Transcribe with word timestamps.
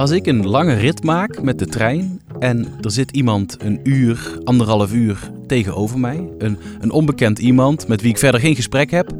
Als 0.00 0.10
ik 0.10 0.26
een 0.26 0.46
lange 0.46 0.74
rit 0.74 1.02
maak 1.02 1.42
met 1.42 1.58
de 1.58 1.66
trein 1.66 2.20
en 2.38 2.66
er 2.80 2.90
zit 2.90 3.10
iemand 3.10 3.56
een 3.58 3.80
uur, 3.82 4.38
anderhalf 4.44 4.92
uur 4.92 5.30
tegenover 5.46 5.98
mij, 5.98 6.28
een, 6.38 6.58
een 6.80 6.90
onbekend 6.90 7.38
iemand 7.38 7.88
met 7.88 8.00
wie 8.00 8.10
ik 8.10 8.18
verder 8.18 8.40
geen 8.40 8.54
gesprek 8.54 8.90
heb, 8.90 9.12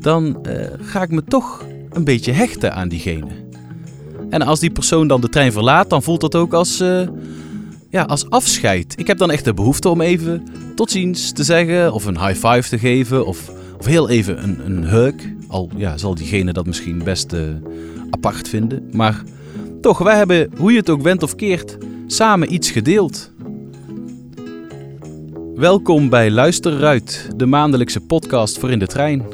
dan 0.00 0.44
eh, 0.44 0.66
ga 0.80 1.02
ik 1.02 1.10
me 1.10 1.24
toch 1.24 1.64
een 1.92 2.04
beetje 2.04 2.32
hechten 2.32 2.74
aan 2.74 2.88
diegene. 2.88 3.26
En 4.28 4.42
als 4.42 4.60
die 4.60 4.70
persoon 4.70 5.08
dan 5.08 5.20
de 5.20 5.28
trein 5.28 5.52
verlaat, 5.52 5.90
dan 5.90 6.02
voelt 6.02 6.20
dat 6.20 6.34
ook 6.34 6.52
als, 6.52 6.80
eh, 6.80 7.08
ja, 7.88 8.02
als 8.02 8.30
afscheid. 8.30 8.94
Ik 8.96 9.06
heb 9.06 9.18
dan 9.18 9.30
echt 9.30 9.44
de 9.44 9.54
behoefte 9.54 9.88
om 9.88 10.00
even 10.00 10.42
tot 10.74 10.90
ziens 10.90 11.32
te 11.32 11.44
zeggen, 11.44 11.92
of 11.92 12.04
een 12.04 12.26
high 12.26 12.46
five 12.46 12.68
te 12.68 12.78
geven, 12.78 13.26
of, 13.26 13.52
of 13.78 13.86
heel 13.86 14.08
even 14.08 14.42
een, 14.42 14.66
een 14.66 14.84
hug. 14.84 15.14
Al 15.48 15.70
ja, 15.76 15.96
zal 15.96 16.14
diegene 16.14 16.52
dat 16.52 16.66
misschien 16.66 17.02
best 17.04 17.32
uh, 17.32 17.40
apart 18.10 18.48
vinden. 18.48 18.88
Maar 18.92 19.22
toch, 19.80 19.98
wij 19.98 20.16
hebben, 20.16 20.50
hoe 20.56 20.72
je 20.72 20.78
het 20.78 20.90
ook 20.90 21.02
went 21.02 21.22
of 21.22 21.34
keert, 21.34 21.78
samen 22.06 22.52
iets 22.52 22.70
gedeeld. 22.70 23.32
Welkom 25.54 26.08
bij 26.08 26.30
Luisterruit, 26.30 27.30
de 27.36 27.46
maandelijkse 27.46 28.00
podcast 28.00 28.58
voor 28.58 28.70
in 28.70 28.78
de 28.78 28.86
trein. 28.86 29.24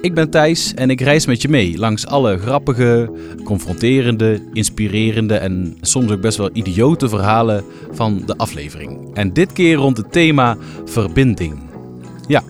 Ik 0.00 0.14
ben 0.14 0.30
Thijs 0.30 0.74
en 0.74 0.90
ik 0.90 1.00
reis 1.00 1.26
met 1.26 1.42
je 1.42 1.48
mee 1.48 1.78
langs 1.78 2.06
alle 2.06 2.38
grappige, 2.38 3.10
confronterende, 3.44 4.40
inspirerende 4.52 5.34
en 5.34 5.76
soms 5.80 6.12
ook 6.12 6.20
best 6.20 6.38
wel 6.38 6.50
idiote 6.52 7.08
verhalen 7.08 7.64
van 7.90 8.22
de 8.26 8.36
aflevering. 8.36 9.14
En 9.14 9.32
dit 9.32 9.52
keer 9.52 9.74
rond 9.76 9.96
het 9.96 10.12
thema 10.12 10.56
verbinding. 10.84 11.58
Ja, 12.26 12.42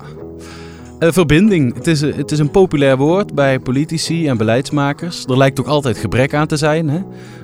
uh, 1.03 1.13
verbinding. 1.13 1.75
Het 1.75 1.87
is, 1.87 2.01
het 2.01 2.31
is 2.31 2.39
een 2.39 2.51
populair 2.51 2.97
woord 2.97 3.35
bij 3.35 3.59
politici 3.59 4.29
en 4.29 4.37
beleidsmakers. 4.37 5.25
Er 5.25 5.37
lijkt 5.37 5.61
ook 5.61 5.67
altijd 5.67 5.99
gebrek 5.99 6.35
aan 6.35 6.47
te 6.47 6.57
zijn. 6.57 6.89
Hè? 6.89 7.01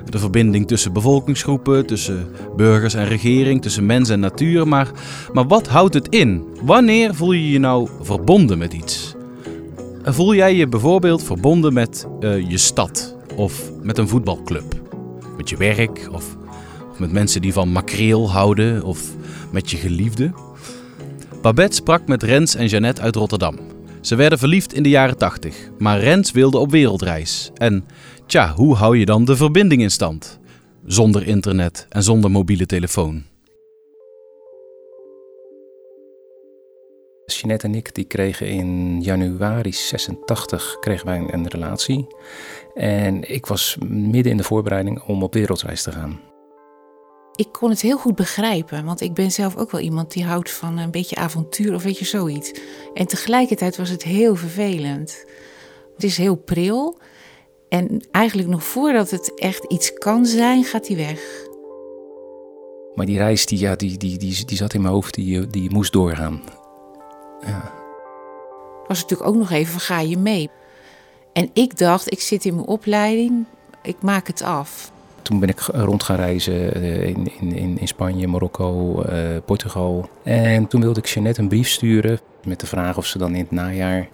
De 0.09 0.19
verbinding 0.19 0.67
tussen 0.67 0.93
bevolkingsgroepen, 0.93 1.85
tussen 1.85 2.27
burgers 2.55 2.93
en 2.93 3.07
regering, 3.07 3.61
tussen 3.61 3.85
mens 3.85 4.09
en 4.09 4.19
natuur. 4.19 4.67
Maar, 4.67 4.91
maar 5.33 5.47
wat 5.47 5.67
houdt 5.67 5.93
het 5.93 6.07
in? 6.07 6.43
Wanneer 6.61 7.15
voel 7.15 7.31
je 7.31 7.49
je 7.49 7.59
nou 7.59 7.89
verbonden 8.01 8.57
met 8.57 8.73
iets? 8.73 9.15
Voel 10.03 10.35
jij 10.35 10.55
je 10.55 10.67
bijvoorbeeld 10.67 11.23
verbonden 11.23 11.73
met 11.73 12.07
je 12.47 12.57
stad 12.57 13.15
of 13.35 13.71
met 13.81 13.97
een 13.97 14.07
voetbalclub? 14.07 14.81
Met 15.37 15.49
je 15.49 15.57
werk 15.57 16.07
of, 16.11 16.37
of 16.91 16.99
met 16.99 17.11
mensen 17.11 17.41
die 17.41 17.53
van 17.53 17.71
makreel 17.71 18.31
houden 18.31 18.83
of 18.83 19.01
met 19.51 19.71
je 19.71 19.77
geliefde? 19.77 20.31
Babette 21.41 21.75
sprak 21.75 22.07
met 22.07 22.23
Rens 22.23 22.55
en 22.55 22.67
Jeannette 22.67 23.01
uit 23.01 23.15
Rotterdam. 23.15 23.57
Ze 24.01 24.15
werden 24.15 24.39
verliefd 24.39 24.73
in 24.73 24.83
de 24.83 24.89
jaren 24.89 25.17
80, 25.17 25.69
maar 25.77 25.99
Rens 25.99 26.31
wilde 26.31 26.57
op 26.57 26.71
wereldreis. 26.71 27.51
En 27.53 27.85
tja, 28.25 28.53
hoe 28.53 28.75
hou 28.75 28.97
je 28.97 29.05
dan 29.05 29.25
de 29.25 29.35
verbinding 29.35 29.81
in 29.81 29.91
stand? 29.91 30.39
Zonder 30.85 31.27
internet 31.27 31.85
en 31.89 32.03
zonder 32.03 32.31
mobiele 32.31 32.65
telefoon. 32.65 33.23
Jeanette 37.25 37.67
en 37.67 37.75
ik 37.75 37.95
die 37.95 38.05
kregen 38.05 38.47
in 38.47 39.01
januari 39.01 39.73
86 39.73 40.77
kregen 40.79 41.05
wij 41.05 41.23
een 41.31 41.47
relatie. 41.47 42.07
En 42.73 43.33
ik 43.33 43.45
was 43.45 43.77
midden 43.87 44.31
in 44.31 44.37
de 44.37 44.43
voorbereiding 44.43 45.01
om 45.01 45.23
op 45.23 45.33
wereldreis 45.33 45.83
te 45.83 45.91
gaan 45.91 46.28
ik 47.39 47.51
kon 47.51 47.69
het 47.69 47.81
heel 47.81 47.97
goed 47.97 48.15
begrijpen, 48.15 48.85
want 48.85 49.01
ik 49.01 49.13
ben 49.13 49.31
zelf 49.31 49.57
ook 49.57 49.71
wel 49.71 49.81
iemand 49.81 50.11
die 50.11 50.25
houdt 50.25 50.51
van 50.51 50.77
een 50.77 50.91
beetje 50.91 51.15
avontuur 51.15 51.73
of 51.73 51.83
weet 51.83 51.99
je 51.99 52.05
zoiets. 52.05 52.51
En 52.93 53.07
tegelijkertijd 53.07 53.77
was 53.77 53.89
het 53.89 54.03
heel 54.03 54.35
vervelend. 54.35 55.25
Het 55.93 56.03
is 56.03 56.17
heel 56.17 56.35
pril 56.35 56.97
en 57.69 58.07
eigenlijk 58.11 58.47
nog 58.47 58.63
voordat 58.63 59.09
het 59.09 59.33
echt 59.35 59.63
iets 59.63 59.93
kan 59.93 60.25
zijn, 60.25 60.63
gaat 60.63 60.87
hij 60.87 60.97
weg. 60.97 61.47
Maar 62.95 63.05
die 63.05 63.17
reis 63.17 63.45
die, 63.45 63.59
ja, 63.59 63.75
die, 63.75 63.97
die, 63.97 64.17
die, 64.17 64.45
die 64.45 64.57
zat 64.57 64.73
in 64.73 64.81
mijn 64.81 64.93
hoofd, 64.93 65.13
die, 65.13 65.47
die 65.47 65.71
moest 65.71 65.93
doorgaan. 65.93 66.43
Ja. 67.41 67.73
Was 68.87 69.01
natuurlijk 69.01 69.29
ook 69.29 69.35
nog 69.35 69.51
even, 69.51 69.79
ga 69.79 69.99
je 69.99 70.17
mee? 70.17 70.49
En 71.33 71.49
ik 71.53 71.77
dacht, 71.77 72.11
ik 72.11 72.21
zit 72.21 72.45
in 72.45 72.55
mijn 72.55 72.67
opleiding, 72.67 73.45
ik 73.81 74.01
maak 74.01 74.27
het 74.27 74.41
af. 74.41 74.91
Toen 75.21 75.39
ben 75.39 75.49
ik 75.49 75.59
rond 75.59 76.03
gaan 76.03 76.15
reizen 76.15 76.73
eh, 76.73 77.07
in, 77.07 77.31
in, 77.39 77.79
in 77.79 77.87
Spanje, 77.87 78.27
Marokko, 78.27 79.03
uh, 79.03 79.19
Portugal. 79.45 80.09
En 80.23 80.67
toen 80.67 80.81
wilde 80.81 80.99
ik 80.99 81.05
Jeannette 81.05 81.41
een 81.41 81.47
brief 81.47 81.69
sturen 81.69 82.19
met 82.43 82.59
de 82.59 82.65
vraag 82.65 82.97
of 82.97 83.05
ze 83.05 83.17
dan 83.17 83.33
in 83.35 83.41
het 83.41 83.51
najaar 83.51 84.07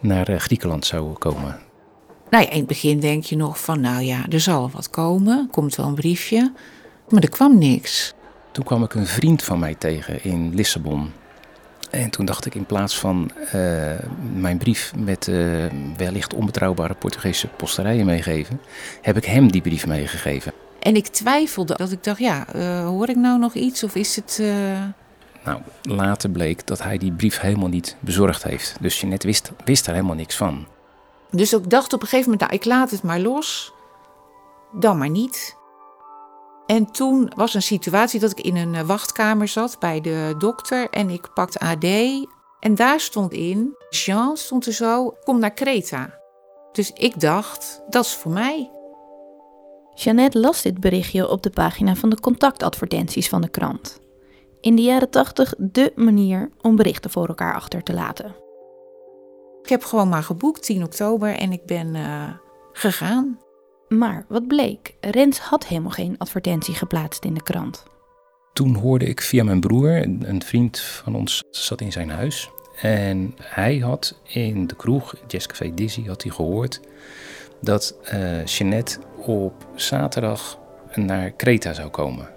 naar 0.00 0.28
eh, 0.28 0.38
Griekenland 0.38 0.86
zou 0.86 1.12
komen. 1.12 1.60
Nou 2.30 2.44
ja, 2.44 2.50
in 2.50 2.58
het 2.58 2.66
begin 2.66 3.00
denk 3.00 3.24
je 3.24 3.36
nog 3.36 3.60
van, 3.60 3.80
nou 3.80 4.02
ja, 4.02 4.26
er 4.28 4.40
zal 4.40 4.70
wat 4.70 4.90
komen, 4.90 5.48
komt 5.50 5.74
wel 5.74 5.86
een 5.86 5.94
briefje. 5.94 6.52
Maar 7.08 7.22
er 7.22 7.28
kwam 7.28 7.58
niks. 7.58 8.14
Toen 8.52 8.64
kwam 8.64 8.82
ik 8.82 8.94
een 8.94 9.06
vriend 9.06 9.42
van 9.42 9.58
mij 9.58 9.74
tegen 9.74 10.24
in 10.24 10.54
Lissabon. 10.54 11.12
En 11.92 12.10
toen 12.10 12.24
dacht 12.24 12.46
ik 12.46 12.54
in 12.54 12.66
plaats 12.66 12.98
van 12.98 13.30
uh, 13.54 13.92
mijn 14.34 14.58
brief 14.58 14.92
met 14.96 15.26
uh, 15.26 15.64
wellicht 15.96 16.34
onbetrouwbare 16.34 16.94
Portugese 16.94 17.48
posterijen 17.48 18.06
meegeven, 18.06 18.60
heb 19.02 19.16
ik 19.16 19.24
hem 19.24 19.50
die 19.50 19.60
brief 19.60 19.86
meegegeven. 19.86 20.52
En 20.80 20.96
ik 20.96 21.06
twijfelde 21.06 21.74
dat 21.76 21.92
ik 21.92 22.04
dacht, 22.04 22.18
ja, 22.18 22.54
uh, 22.54 22.86
hoor 22.86 23.08
ik 23.08 23.16
nou 23.16 23.38
nog 23.38 23.54
iets 23.54 23.84
of 23.84 23.94
is 23.94 24.16
het... 24.16 24.42
Nou, 25.44 25.60
later 25.82 26.30
bleek 26.30 26.66
dat 26.66 26.82
hij 26.82 26.98
die 26.98 27.12
brief 27.12 27.40
helemaal 27.40 27.68
niet 27.68 27.96
bezorgd 28.00 28.42
heeft. 28.42 28.76
Dus 28.80 29.00
je 29.00 29.06
net 29.06 29.24
wist, 29.24 29.52
wist 29.64 29.86
er 29.86 29.92
helemaal 29.92 30.14
niks 30.14 30.36
van. 30.36 30.66
Dus 31.30 31.52
ik 31.52 31.70
dacht 31.70 31.92
op 31.92 32.02
een 32.02 32.08
gegeven 32.08 32.30
moment, 32.30 32.50
nou, 32.50 32.60
ik 32.60 32.66
laat 32.66 32.90
het 32.90 33.02
maar 33.02 33.20
los. 33.20 33.72
Dan 34.72 34.98
maar 34.98 35.10
niet. 35.10 35.56
En 36.72 36.90
toen 36.90 37.32
was 37.36 37.54
een 37.54 37.62
situatie 37.62 38.20
dat 38.20 38.30
ik 38.30 38.40
in 38.40 38.56
een 38.56 38.74
eh, 38.74 38.82
wachtkamer 38.82 39.48
zat 39.48 39.76
bij 39.78 40.00
de 40.00 40.34
dokter 40.38 40.90
en 40.90 41.10
ik 41.10 41.30
pakte 41.34 41.58
AD. 41.58 41.84
En 42.60 42.74
daar 42.74 43.00
stond 43.00 43.32
in, 43.32 43.76
Jean 43.90 44.36
stond 44.36 44.66
er 44.66 44.72
zo, 44.72 45.14
kom 45.24 45.38
naar 45.38 45.52
Kreta. 45.52 46.18
Dus 46.72 46.90
ik 46.90 47.20
dacht, 47.20 47.82
dat 47.88 48.04
is 48.04 48.14
voor 48.14 48.32
mij. 48.32 48.70
Jeannette 49.94 50.40
las 50.40 50.62
dit 50.62 50.80
berichtje 50.80 51.28
op 51.28 51.42
de 51.42 51.50
pagina 51.50 51.94
van 51.94 52.10
de 52.10 52.20
contactadvertenties 52.20 53.28
van 53.28 53.40
de 53.40 53.48
krant. 53.48 54.00
In 54.60 54.76
de 54.76 54.82
jaren 54.82 55.10
80 55.10 55.54
de 55.58 55.92
manier 55.94 56.50
om 56.60 56.76
berichten 56.76 57.10
voor 57.10 57.28
elkaar 57.28 57.54
achter 57.54 57.82
te 57.82 57.94
laten. 57.94 58.34
Ik 59.62 59.68
heb 59.68 59.84
gewoon 59.84 60.08
maar 60.08 60.22
geboekt 60.22 60.62
10 60.62 60.82
oktober 60.82 61.36
en 61.36 61.52
ik 61.52 61.66
ben 61.66 61.94
uh, 61.94 62.32
gegaan. 62.72 63.38
Maar 63.98 64.24
wat 64.28 64.46
bleek? 64.46 64.94
Rens 65.00 65.38
had 65.38 65.66
helemaal 65.66 65.90
geen 65.90 66.14
advertentie 66.18 66.74
geplaatst 66.74 67.24
in 67.24 67.34
de 67.34 67.42
krant. 67.42 67.82
Toen 68.52 68.74
hoorde 68.74 69.04
ik 69.04 69.20
via 69.20 69.44
mijn 69.44 69.60
broer, 69.60 69.90
een 70.02 70.42
vriend 70.44 70.78
van 70.78 71.14
ons 71.14 71.42
zat 71.50 71.80
in 71.80 71.92
zijn 71.92 72.10
huis. 72.10 72.50
En 72.80 73.34
hij 73.40 73.78
had 73.78 74.20
in 74.22 74.66
de 74.66 74.76
kroeg, 74.76 75.14
Jazzcafé 75.26 75.74
Dizzy, 75.74 76.06
had 76.06 76.22
hij 76.22 76.32
gehoord 76.32 76.80
dat 77.60 77.96
uh, 78.14 78.44
Jeannette 78.44 78.98
op 79.16 79.66
zaterdag 79.74 80.58
naar 80.94 81.30
Kreta 81.30 81.72
zou 81.72 81.88
komen. 81.88 82.28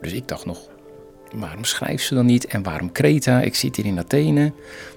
Dus 0.00 0.12
ik 0.12 0.28
dacht 0.28 0.46
nog, 0.46 0.68
waarom 1.34 1.64
schrijft 1.64 2.04
ze 2.04 2.14
dan 2.14 2.26
niet 2.26 2.46
en 2.46 2.62
waarom 2.62 2.92
Kreta? 2.92 3.40
Ik 3.40 3.54
zit 3.54 3.76
hier 3.76 3.86
in 3.86 3.98
Athene. 3.98 4.52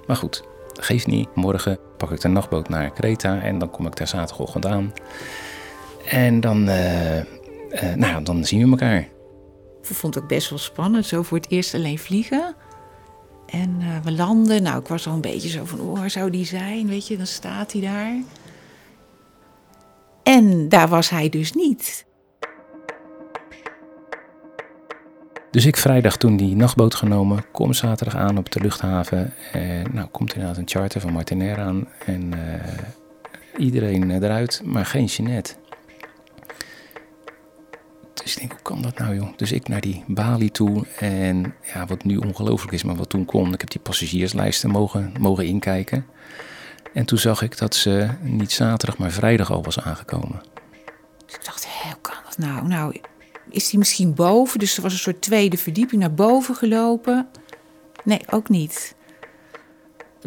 Maar 0.07 0.15
goed, 0.15 0.43
geeft 0.73 1.07
niet. 1.07 1.35
Morgen 1.35 1.79
pak 1.97 2.11
ik 2.11 2.21
de 2.21 2.27
nachtboot 2.27 2.69
naar 2.69 2.91
Kreta 2.91 3.41
en 3.41 3.59
dan 3.59 3.69
kom 3.69 3.85
ik 3.85 3.95
daar 3.95 4.07
zaterdagochtend 4.07 4.65
aan. 4.65 4.93
En 6.07 6.39
dan, 6.39 6.69
uh, 6.69 7.17
uh, 7.17 7.23
nou, 7.95 8.23
dan 8.23 8.45
zien 8.45 8.63
we 8.63 8.69
elkaar. 8.69 8.99
Ik 9.81 9.95
vond 9.95 10.15
het 10.15 10.23
ook 10.23 10.29
best 10.29 10.49
wel 10.49 10.59
spannend, 10.59 11.05
zo 11.05 11.23
voor 11.23 11.37
het 11.37 11.51
eerst 11.51 11.73
alleen 11.73 11.99
vliegen. 11.99 12.55
En 13.45 13.77
uh, 13.81 13.99
we 14.03 14.11
landen. 14.11 14.63
Nou, 14.63 14.79
ik 14.79 14.87
was 14.87 15.07
al 15.07 15.13
een 15.13 15.21
beetje 15.21 15.49
zo 15.49 15.65
van, 15.65 15.79
oh, 15.79 15.99
waar 15.99 16.09
zou 16.09 16.29
die 16.29 16.45
zijn? 16.45 16.87
Weet 16.87 17.07
je, 17.07 17.17
dan 17.17 17.27
staat 17.27 17.71
hij 17.71 17.81
daar. 17.81 18.21
En 20.23 20.69
daar 20.69 20.87
was 20.87 21.09
hij 21.09 21.29
dus 21.29 21.53
niet. 21.53 22.05
Dus 25.51 25.65
ik 25.65 25.77
vrijdag 25.77 26.17
toen 26.17 26.37
die 26.37 26.55
nachtboot 26.55 26.95
genomen, 26.95 27.45
kom 27.51 27.73
zaterdag 27.73 28.15
aan 28.15 28.37
op 28.37 28.51
de 28.51 28.59
luchthaven. 28.59 29.33
En 29.51 29.85
nou, 29.91 30.07
komt 30.07 30.33
inderdaad 30.33 30.57
een 30.57 30.69
charter 30.69 31.01
van 31.01 31.13
Martinair 31.13 31.59
aan. 31.59 31.87
En 32.05 32.33
iedereen 33.57 34.11
eruit, 34.11 34.61
maar 34.65 34.85
geen 34.85 35.05
Jeanette. 35.05 35.55
Dus 38.23 38.33
ik 38.33 38.39
denk, 38.39 38.51
hoe 38.51 38.61
kan 38.61 38.81
dat 38.81 38.97
nou 38.97 39.15
joh? 39.15 39.27
Dus 39.35 39.51
ik 39.51 39.67
naar 39.67 39.81
die 39.81 40.03
balie 40.07 40.51
toe 40.51 40.85
en 40.99 41.53
ja, 41.73 41.85
wat 41.85 42.03
nu 42.03 42.17
ongelooflijk 42.17 42.73
is, 42.73 42.83
maar 42.83 42.95
wat 42.95 43.09
toen 43.09 43.25
kon. 43.25 43.53
Ik 43.53 43.59
heb 43.59 43.69
die 43.69 43.81
passagierslijsten 43.81 44.69
mogen, 44.69 45.13
mogen 45.19 45.45
inkijken. 45.45 46.05
En 46.93 47.05
toen 47.05 47.17
zag 47.17 47.41
ik 47.41 47.57
dat 47.57 47.75
ze 47.75 48.09
niet 48.21 48.51
zaterdag, 48.51 48.97
maar 48.97 49.11
vrijdag 49.11 49.51
al 49.51 49.63
was 49.63 49.79
aangekomen. 49.79 50.41
Dus 51.25 51.35
ik 51.35 51.45
dacht, 51.45 51.67
hoe 51.83 51.97
kan 52.01 52.15
dat 52.25 52.37
nou? 52.37 52.67
Nou, 52.67 53.01
is 53.49 53.69
die 53.69 53.79
misschien 53.79 54.13
boven? 54.13 54.59
Dus 54.59 54.77
er 54.77 54.83
was 54.83 54.93
een 54.93 54.99
soort 54.99 55.21
tweede 55.21 55.57
verdieping 55.57 56.01
naar 56.01 56.13
boven 56.13 56.55
gelopen. 56.55 57.27
Nee, 58.03 58.21
ook 58.29 58.49
niet. 58.49 58.95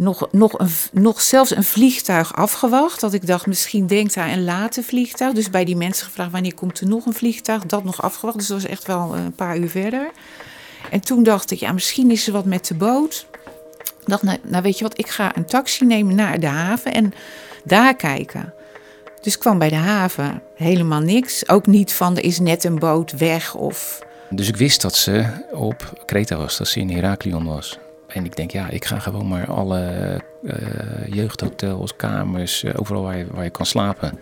Nog, 0.01 0.29
nog, 0.33 0.59
een, 0.59 0.71
nog 0.93 1.21
zelfs 1.21 1.57
een 1.57 1.65
vliegtuig 1.65 2.37
afgewacht. 2.37 3.01
Dat 3.01 3.13
ik 3.13 3.27
dacht, 3.27 3.47
misschien 3.47 3.87
denkt 3.87 4.15
hij 4.15 4.33
een 4.33 4.45
later 4.45 4.83
vliegtuig. 4.83 5.35
Dus 5.35 5.51
bij 5.51 5.65
die 5.65 5.77
mensen 5.77 6.07
gevraagd, 6.07 6.31
wanneer 6.31 6.55
komt 6.55 6.81
er 6.81 6.87
nog 6.87 7.07
een 7.07 7.13
vliegtuig? 7.13 7.67
Dat 7.67 7.85
nog 7.85 8.03
afgewacht. 8.03 8.39
Dus 8.39 8.47
dat 8.47 8.63
was 8.63 8.71
echt 8.71 8.87
wel 8.87 9.17
een 9.17 9.33
paar 9.33 9.57
uur 9.57 9.71
verder. 9.71 10.11
En 10.91 11.01
toen 11.01 11.23
dacht 11.23 11.51
ik, 11.51 11.59
ja, 11.59 11.73
misschien 11.73 12.11
is 12.11 12.27
er 12.27 12.33
wat 12.33 12.45
met 12.45 12.67
de 12.67 12.75
boot. 12.75 13.27
Ik 13.81 14.07
dacht, 14.07 14.23
nou, 14.23 14.39
nou 14.43 14.63
weet 14.63 14.79
je 14.79 14.85
wat, 14.85 14.99
ik 14.99 15.09
ga 15.09 15.37
een 15.37 15.45
taxi 15.45 15.85
nemen 15.85 16.15
naar 16.15 16.41
de 16.41 16.47
haven 16.47 16.93
en 16.93 17.13
daar 17.65 17.97
kijken. 17.97 18.55
Dus 19.21 19.35
ik 19.35 19.41
kwam 19.41 19.59
bij 19.59 19.69
de 19.69 19.75
haven, 19.75 20.43
helemaal 20.55 21.01
niks. 21.01 21.49
Ook 21.49 21.67
niet 21.67 21.93
van, 21.93 22.17
er 22.17 22.25
is 22.25 22.39
net 22.39 22.65
een 22.65 22.79
boot 22.79 23.13
weg 23.13 23.55
of... 23.55 23.99
Dus 24.31 24.49
ik 24.49 24.57
wist 24.57 24.81
dat 24.81 24.97
ze 24.97 25.27
op 25.53 26.03
Kreta 26.07 26.37
was, 26.37 26.57
dat 26.57 26.69
ze 26.69 26.81
in 26.81 26.91
Heraklion 26.91 27.45
was. 27.45 27.79
En 28.13 28.25
ik 28.25 28.37
denk, 28.37 28.51
ja, 28.51 28.69
ik 28.69 28.85
ga 28.85 28.99
gewoon 28.99 29.29
maar 29.29 29.47
alle 29.47 30.21
uh, 30.43 30.53
jeugdhotels, 31.07 31.97
kamers, 31.97 32.65
uh, 32.65 32.73
overal 32.77 33.03
waar 33.03 33.17
je, 33.17 33.27
waar 33.31 33.45
je 33.45 33.51
kan 33.51 33.67
slapen, 33.67 34.19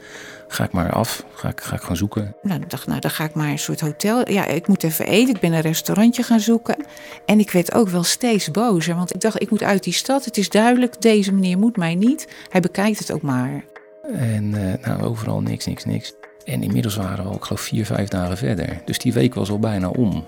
ga 0.48 0.64
ik 0.64 0.72
maar 0.72 0.92
af. 0.92 1.24
Ga 1.34 1.48
ik, 1.48 1.60
ga 1.60 1.74
ik 1.74 1.82
gaan 1.82 1.96
zoeken. 1.96 2.36
Nou, 2.42 2.60
ik 2.60 2.70
dacht, 2.70 2.86
nou, 2.86 3.00
dan 3.00 3.10
ga 3.10 3.24
ik 3.24 3.34
maar 3.34 3.48
een 3.48 3.58
soort 3.58 3.80
hotel. 3.80 4.30
Ja, 4.30 4.46
ik 4.46 4.68
moet 4.68 4.82
even 4.82 5.06
eten. 5.06 5.34
Ik 5.34 5.40
ben 5.40 5.52
een 5.52 5.60
restaurantje 5.60 6.22
gaan 6.22 6.40
zoeken. 6.40 6.84
En 7.26 7.40
ik 7.40 7.50
werd 7.50 7.74
ook 7.74 7.88
wel 7.88 8.02
steeds 8.02 8.50
bozer, 8.50 8.94
want 8.94 9.14
ik 9.14 9.20
dacht, 9.20 9.42
ik 9.42 9.50
moet 9.50 9.62
uit 9.62 9.84
die 9.84 9.92
stad. 9.92 10.24
Het 10.24 10.36
is 10.36 10.48
duidelijk, 10.48 11.00
deze 11.00 11.32
meneer 11.32 11.58
moet 11.58 11.76
mij 11.76 11.94
niet. 11.94 12.28
Hij 12.48 12.60
bekijkt 12.60 12.98
het 12.98 13.12
ook 13.12 13.22
maar. 13.22 13.64
En 14.12 14.44
uh, 14.44 14.72
nou, 14.84 15.02
overal 15.02 15.40
niks, 15.40 15.66
niks, 15.66 15.84
niks. 15.84 16.14
En 16.44 16.62
inmiddels 16.62 16.96
waren 16.96 17.24
we 17.24 17.30
al, 17.30 17.36
ik 17.36 17.44
geloof, 17.44 17.60
vier, 17.60 17.86
vijf 17.86 18.08
dagen 18.08 18.36
verder. 18.36 18.80
Dus 18.84 18.98
die 18.98 19.12
week 19.12 19.34
was 19.34 19.50
al 19.50 19.58
bijna 19.58 19.88
om. 19.88 20.24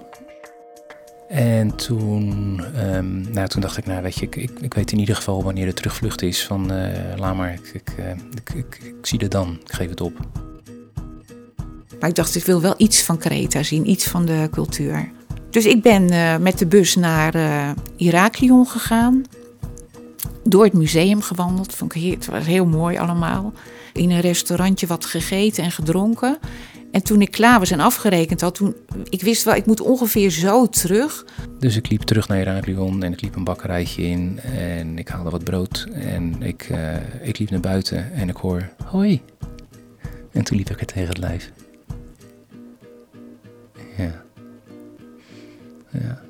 En 1.31 1.77
toen, 1.77 2.61
um, 2.95 3.33
nou, 3.33 3.49
toen 3.49 3.61
dacht 3.61 3.77
ik, 3.77 3.87
nou 3.87 4.03
weet 4.03 4.15
je, 4.15 4.27
ik, 4.31 4.51
ik, 4.61 4.75
weet 4.75 4.93
in 4.93 4.99
ieder 4.99 5.17
geval 5.17 5.43
wanneer 5.45 5.67
de 5.67 5.73
terugvlucht 5.73 6.23
is 6.23 6.45
van 6.45 6.73
uh, 6.73 6.89
laat 7.17 7.37
maar, 7.37 7.53
ik, 7.53 7.71
ik, 7.73 7.95
ik, 8.55 8.97
zie 9.03 9.19
het 9.19 9.31
dan, 9.31 9.59
ik 9.65 9.73
geef 9.73 9.89
het 9.89 10.01
op. 10.01 10.19
Maar 12.01 12.09
ik 12.09 12.15
dacht, 12.15 12.35
ik 12.35 12.45
wil 12.45 12.61
wel 12.61 12.75
iets 12.77 13.03
van 13.03 13.19
Kreta 13.19 13.63
zien, 13.63 13.91
iets 13.91 14.07
van 14.07 14.27
de 14.27 14.49
cultuur. 14.51 15.11
Dus 15.51 15.65
ik 15.65 15.83
ben 15.83 16.13
uh, 16.13 16.37
met 16.37 16.59
de 16.59 16.67
bus 16.67 16.95
naar 16.95 17.37
uh, 17.37 17.71
Iraklion 17.97 18.67
gegaan. 18.67 19.25
Door 20.45 20.65
het 20.65 20.73
museum 20.73 21.23
gewandeld. 21.23 21.75
Vond 21.75 21.95
ik 21.95 22.15
het 22.15 22.27
was 22.27 22.47
heel 22.47 22.67
mooi 22.67 22.99
allemaal. 22.99 23.53
In 23.93 24.11
een 24.11 24.21
restaurantje 24.21 24.87
wat 24.87 25.05
gegeten 25.05 25.65
en 25.65 25.71
gedronken. 25.71 26.39
En 26.91 27.03
toen 27.03 27.21
ik 27.21 27.31
klaar 27.31 27.59
was 27.59 27.71
en 27.71 27.81
afgerekend 27.81 28.41
had, 28.41 28.55
toen, 28.55 28.75
ik 29.09 29.23
wist 29.23 29.45
wel, 29.45 29.55
ik 29.55 29.67
moet 29.67 29.81
ongeveer 29.81 30.31
zo 30.31 30.67
terug. 30.67 31.25
Dus 31.59 31.77
ik 31.77 31.91
liep 31.91 32.03
terug 32.03 32.29
naar 32.29 32.39
Heraklion 32.39 33.03
en 33.03 33.13
ik 33.13 33.21
liep 33.21 33.37
een 33.37 33.45
bakkerijtje 33.45 34.03
in 34.03 34.41
en 34.41 34.99
ik 34.99 35.09
haalde 35.09 35.31
wat 35.31 35.45
brood. 35.45 35.87
En 35.93 36.43
ik, 36.43 36.69
uh, 36.71 36.95
ik 37.21 37.39
liep 37.39 37.51
naar 37.51 37.61
buiten 37.61 38.13
en 38.13 38.29
ik 38.29 38.37
hoor, 38.37 38.69
hoi. 38.85 39.21
En 40.33 40.45
toen 40.45 40.57
liep 40.57 40.71
ik 40.71 40.81
er 40.81 40.87
tegen 40.87 41.09
het 41.09 41.19
lijf. 41.19 41.51
Ja. 43.97 44.23
Ja. 45.91 46.23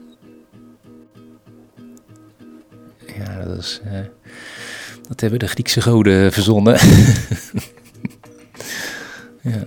Ja, 3.17 3.45
dat 3.45 3.59
is... 3.59 3.81
Uh, 3.87 4.01
dat 5.09 5.21
hebben 5.21 5.39
de 5.39 5.49
Griekse 5.49 5.81
goden 5.81 6.33
verzonnen. 6.33 6.75
ja. 9.43 9.67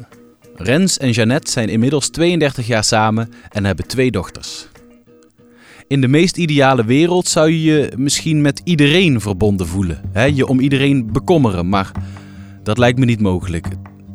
Rens 0.56 0.98
en 0.98 1.12
Jeannette 1.12 1.52
zijn 1.52 1.70
inmiddels 1.70 2.10
32 2.10 2.68
jaar 2.68 2.84
samen 2.84 3.30
en 3.50 3.66
hebben 3.66 3.88
twee 3.88 4.12
dochters. 4.12 4.68
In 5.88 6.02
de 6.02 6.08
meest 6.08 6.38
ideale 6.38 6.86
wereld 6.86 7.28
zou 7.28 7.52
je 7.52 7.62
je 7.62 7.92
misschien 7.98 8.42
met 8.42 8.62
iedereen 8.64 9.22
verbonden 9.22 9.68
voelen. 9.68 10.02
Hè? 10.12 10.24
Je 10.24 10.48
om 10.48 10.60
iedereen 10.60 11.12
bekommeren, 11.12 11.70
maar 11.70 11.92
dat 12.64 12.78
lijkt 12.78 13.00
me 13.00 13.06
niet 13.06 13.22
mogelijk. 13.22 13.68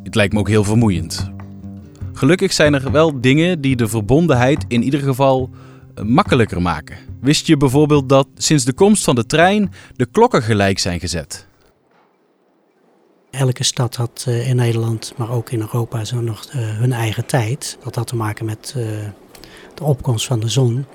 Het 0.02 0.14
lijkt 0.14 0.32
me 0.32 0.38
ook 0.38 0.48
heel 0.48 0.64
vermoeiend. 0.64 1.30
Gelukkig 2.12 2.52
zijn 2.52 2.74
er 2.74 2.92
wel 2.92 3.20
dingen 3.20 3.60
die 3.60 3.76
de 3.76 3.88
verbondenheid 3.88 4.64
in 4.68 4.82
ieder 4.82 5.00
geval 5.00 5.50
eh, 5.94 6.04
makkelijker 6.04 6.62
maken. 6.62 6.96
Wist 7.20 7.46
je 7.46 7.56
bijvoorbeeld 7.56 8.08
dat 8.08 8.28
sinds 8.34 8.64
de 8.64 8.72
komst 8.72 9.04
van 9.04 9.14
de 9.14 9.26
trein 9.26 9.70
de 9.96 10.06
klokken 10.06 10.42
gelijk 10.42 10.78
zijn 10.78 11.00
gezet? 11.00 11.47
Elke 13.30 13.64
stad 13.64 13.96
had 13.96 14.24
uh, 14.28 14.48
in 14.48 14.56
Nederland, 14.56 15.12
maar 15.16 15.30
ook 15.30 15.50
in 15.50 15.60
Europa, 15.60 16.04
zo 16.04 16.20
nog 16.20 16.46
uh, 16.46 16.52
hun 16.54 16.92
eigen 16.92 17.26
tijd. 17.26 17.78
Dat 17.84 17.94
had 17.94 18.06
te 18.06 18.16
maken 18.16 18.44
met 18.44 18.74
uh, 18.76 18.84
de 19.74 19.84
opkomst 19.84 20.26
van 20.26 20.40
de 20.40 20.48
zon. 20.48 20.86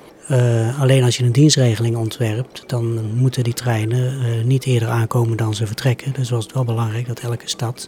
alleen 0.79 1.03
als 1.03 1.17
je 1.17 1.23
een 1.23 1.31
dienstregeling 1.31 1.95
ontwerpt, 1.95 2.63
dan 2.67 3.15
moeten 3.15 3.43
die 3.43 3.53
treinen 3.53 4.47
niet 4.47 4.65
eerder 4.65 4.87
aankomen 4.89 5.37
dan 5.37 5.55
ze 5.55 5.67
vertrekken. 5.67 6.13
Dus 6.13 6.29
was 6.29 6.43
het 6.43 6.53
wel 6.53 6.63
belangrijk 6.63 7.07
dat 7.07 7.19
elke 7.19 7.49
stad 7.49 7.87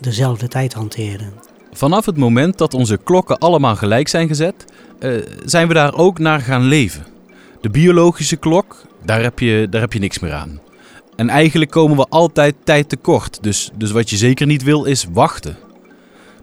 dezelfde 0.00 0.48
tijd 0.48 0.72
hanteerde. 0.72 1.24
Vanaf 1.72 2.06
het 2.06 2.16
moment 2.16 2.58
dat 2.58 2.74
onze 2.74 2.96
klokken 2.96 3.38
allemaal 3.38 3.76
gelijk 3.76 4.08
zijn 4.08 4.28
gezet, 4.28 4.64
zijn 5.44 5.68
we 5.68 5.74
daar 5.74 5.94
ook 5.94 6.18
naar 6.18 6.40
gaan 6.40 6.62
leven. 6.62 7.06
De 7.60 7.70
biologische 7.70 8.36
klok, 8.36 8.82
daar 9.04 9.22
heb 9.22 9.38
je, 9.38 9.66
daar 9.70 9.80
heb 9.80 9.92
je 9.92 9.98
niks 9.98 10.18
meer 10.18 10.32
aan. 10.32 10.60
En 11.20 11.28
eigenlijk 11.28 11.70
komen 11.70 11.96
we 11.96 12.06
altijd 12.08 12.54
tijd 12.64 12.88
tekort. 12.88 13.38
Dus, 13.42 13.70
dus 13.76 13.90
wat 13.90 14.10
je 14.10 14.16
zeker 14.16 14.46
niet 14.46 14.62
wil 14.62 14.84
is 14.84 15.06
wachten. 15.12 15.56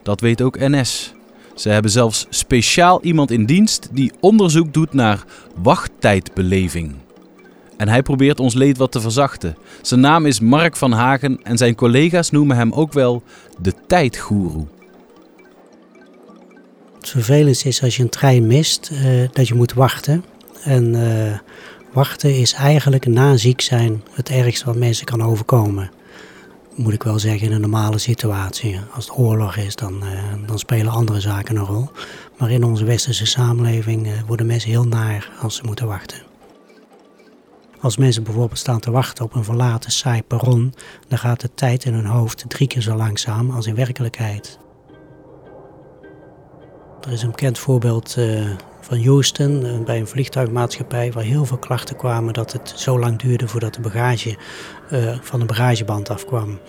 Dat 0.04 0.22
weet 0.22 0.42
ook 0.42 0.60
NS. 0.60 1.14
Ze 1.56 1.70
hebben 1.70 1.92
zelfs 1.92 2.26
speciaal 2.30 3.04
iemand 3.04 3.32
in 3.32 3.46
dienst 3.46 3.90
die 3.92 4.12
onderzoek 4.20 4.74
doet 4.74 4.94
naar 4.94 5.24
wachttijdbeleving. 5.62 6.96
En 7.78 7.88
hij 7.88 8.02
probeert 8.02 8.40
ons 8.40 8.54
leed 8.54 8.78
wat 8.78 8.92
te 8.92 9.02
verzachten. 9.02 9.58
Zijn 9.82 10.00
naam 10.00 10.26
is 10.26 10.40
Mark 10.40 10.76
van 10.76 10.92
Hagen 10.92 11.40
en 11.44 11.58
zijn 11.58 11.76
collega's 11.76 12.32
noemen 12.32 12.58
hem 12.58 12.74
ook 12.74 12.94
wel 12.94 13.24
de 13.62 13.74
tijdgoeroe. 13.88 14.68
Het 17.00 17.10
vervelendste 17.10 17.68
is 17.68 17.84
als 17.84 17.96
je 17.96 18.04
een 18.04 18.10
trein 18.10 18.48
mist, 18.48 18.90
uh, 18.94 19.28
dat 19.32 19.48
je 19.48 19.54
moet 19.54 19.74
wachten. 19.74 20.24
En 20.64 20.94
uh, 20.94 21.40
Wachten 21.98 22.36
is 22.36 22.54
eigenlijk 22.54 23.06
na 23.06 23.38
ziek 23.38 23.62
zijn 23.62 24.04
het 24.12 24.30
ergste 24.30 24.66
wat 24.66 24.76
mensen 24.76 25.06
kan 25.06 25.24
overkomen. 25.24 25.92
Moet 26.76 26.94
ik 26.94 27.04
wel 27.04 27.20
zeggen 27.20 27.48
in 27.48 27.54
een 27.54 27.62
normale 27.62 27.98
situatie. 27.98 28.80
Als 28.94 29.08
het 29.08 29.18
oorlog 29.18 29.56
is, 29.56 29.76
dan, 29.76 30.04
uh, 30.04 30.48
dan 30.48 30.60
spelen 30.60 30.92
andere 30.92 31.20
zaken 31.20 31.56
een 31.56 31.66
rol. 31.66 31.90
Maar 32.38 32.52
in 32.52 32.64
onze 32.64 32.86
westerse 32.86 33.26
samenleving 33.26 34.08
uh, 34.08 34.14
worden 34.28 34.46
mensen 34.46 34.70
heel 34.70 34.84
naar 34.84 35.32
als 35.42 35.56
ze 35.56 35.64
moeten 35.64 35.88
wachten. 35.88 36.22
Als 37.80 37.98
mensen 37.98 38.24
bijvoorbeeld 38.24 38.60
staan 38.60 38.80
te 38.80 38.92
wachten 38.92 39.26
op 39.26 39.36
een 39.36 39.44
verlaten 39.44 39.92
saai 39.92 40.24
perron, 40.24 40.74
dan 41.08 41.18
gaat 41.18 41.42
de 41.42 41.50
tijd 41.56 41.86
in 41.86 41.94
hun 41.94 42.06
hoofd 42.06 42.46
drie 42.48 42.68
keer 42.68 42.82
zo 42.82 42.96
langzaam 42.96 43.52
als 43.52 43.66
in 43.66 43.76
werkelijkheid. 43.76 44.60
Er 47.08 47.14
is 47.14 47.22
een 47.22 47.32
bekend 47.32 47.60
voorbeeld 47.60 48.16
uh, 48.20 48.50
van 48.82 49.04
Houston 49.04 49.66
eh, 49.66 49.80
bij 49.80 50.00
een 50.00 50.08
vliegtuigmaatschappij 50.08 51.12
waar 51.12 51.24
heel 51.24 51.46
veel 51.46 51.58
klachten 51.58 51.96
kwamen 51.96 52.34
dat 52.34 52.52
het 52.52 52.74
zo 52.76 53.00
lang 53.00 53.20
duurde 53.20 53.48
voordat 53.48 53.74
de 53.74 53.82
bagage 53.82 54.38
uh, 54.92 55.18
van 55.22 55.40
de 55.40 55.46
bagageband 55.46 56.10
afkwam. 56.10 56.60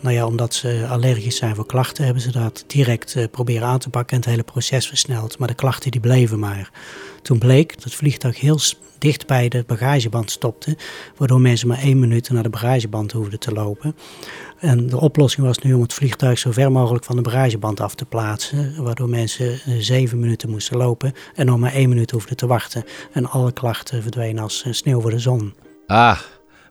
Nou 0.00 0.14
ja, 0.14 0.26
omdat 0.26 0.54
ze 0.54 0.86
allergisch 0.90 1.36
zijn 1.36 1.54
voor 1.54 1.66
klachten, 1.66 2.04
hebben 2.04 2.22
ze 2.22 2.32
dat 2.32 2.64
direct 2.66 3.14
uh, 3.16 3.24
proberen 3.30 3.68
aan 3.68 3.78
te 3.78 3.90
pakken 3.90 4.16
en 4.16 4.22
het 4.22 4.30
hele 4.30 4.42
proces 4.42 4.86
versneld. 4.86 5.38
Maar 5.38 5.48
de 5.48 5.54
klachten 5.54 5.90
die 5.90 6.00
bleven 6.00 6.38
maar. 6.38 6.70
Toen 7.22 7.38
bleek 7.38 7.74
dat 7.74 7.84
het 7.84 7.94
vliegtuig 7.94 8.40
heel 8.40 8.58
dicht 8.98 9.26
bij 9.26 9.48
de 9.48 9.64
bagageband 9.66 10.30
stopte, 10.30 10.76
waardoor 11.16 11.40
mensen 11.40 11.68
maar 11.68 11.78
één 11.78 11.98
minuut 11.98 12.30
naar 12.30 12.42
de 12.42 12.48
bagageband 12.48 13.12
hoefden 13.12 13.38
te 13.38 13.52
lopen. 13.52 13.96
En 14.58 14.86
de 14.86 15.00
oplossing 15.00 15.46
was 15.46 15.58
nu 15.58 15.74
om 15.74 15.82
het 15.82 15.92
vliegtuig 15.92 16.38
zo 16.38 16.52
ver 16.52 16.72
mogelijk 16.72 17.04
van 17.04 17.16
de 17.16 17.22
bagageband 17.22 17.80
af 17.80 17.94
te 17.94 18.04
plaatsen, 18.04 18.82
waardoor 18.82 19.08
mensen 19.08 19.52
eh, 19.52 19.74
zeven 19.78 20.20
minuten 20.20 20.50
moesten 20.50 20.76
lopen 20.76 21.12
en 21.34 21.46
nog 21.46 21.58
maar 21.58 21.72
één 21.72 21.88
minuut 21.88 22.10
hoefden 22.10 22.36
te 22.36 22.46
wachten. 22.46 22.84
En 23.12 23.30
alle 23.30 23.52
klachten 23.52 24.02
verdwenen 24.02 24.42
als 24.42 24.62
eh, 24.62 24.72
sneeuw 24.72 25.00
voor 25.00 25.10
de 25.10 25.18
zon. 25.18 25.54
Ah, 25.86 26.18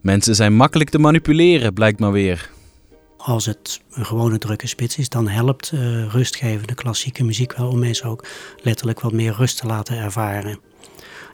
mensen 0.01 0.35
zijn 0.35 0.55
makkelijk 0.55 0.89
te 0.89 0.99
manipuleren, 0.99 1.73
blijkt 1.73 1.99
maar 1.99 2.11
weer. 2.11 2.49
Als 3.25 3.45
het 3.45 3.81
een 3.91 4.05
gewone 4.05 4.37
drukke 4.37 4.67
spits 4.67 4.97
is, 4.97 5.09
dan 5.09 5.27
helpt 5.27 5.71
uh, 5.71 6.05
rustgevende 6.05 6.73
klassieke 6.73 7.23
muziek 7.23 7.53
wel 7.53 7.69
om 7.69 7.79
mensen 7.79 8.09
ook 8.09 8.25
letterlijk 8.61 8.99
wat 8.99 9.11
meer 9.11 9.33
rust 9.33 9.57
te 9.57 9.67
laten 9.67 9.97
ervaren. 9.97 10.59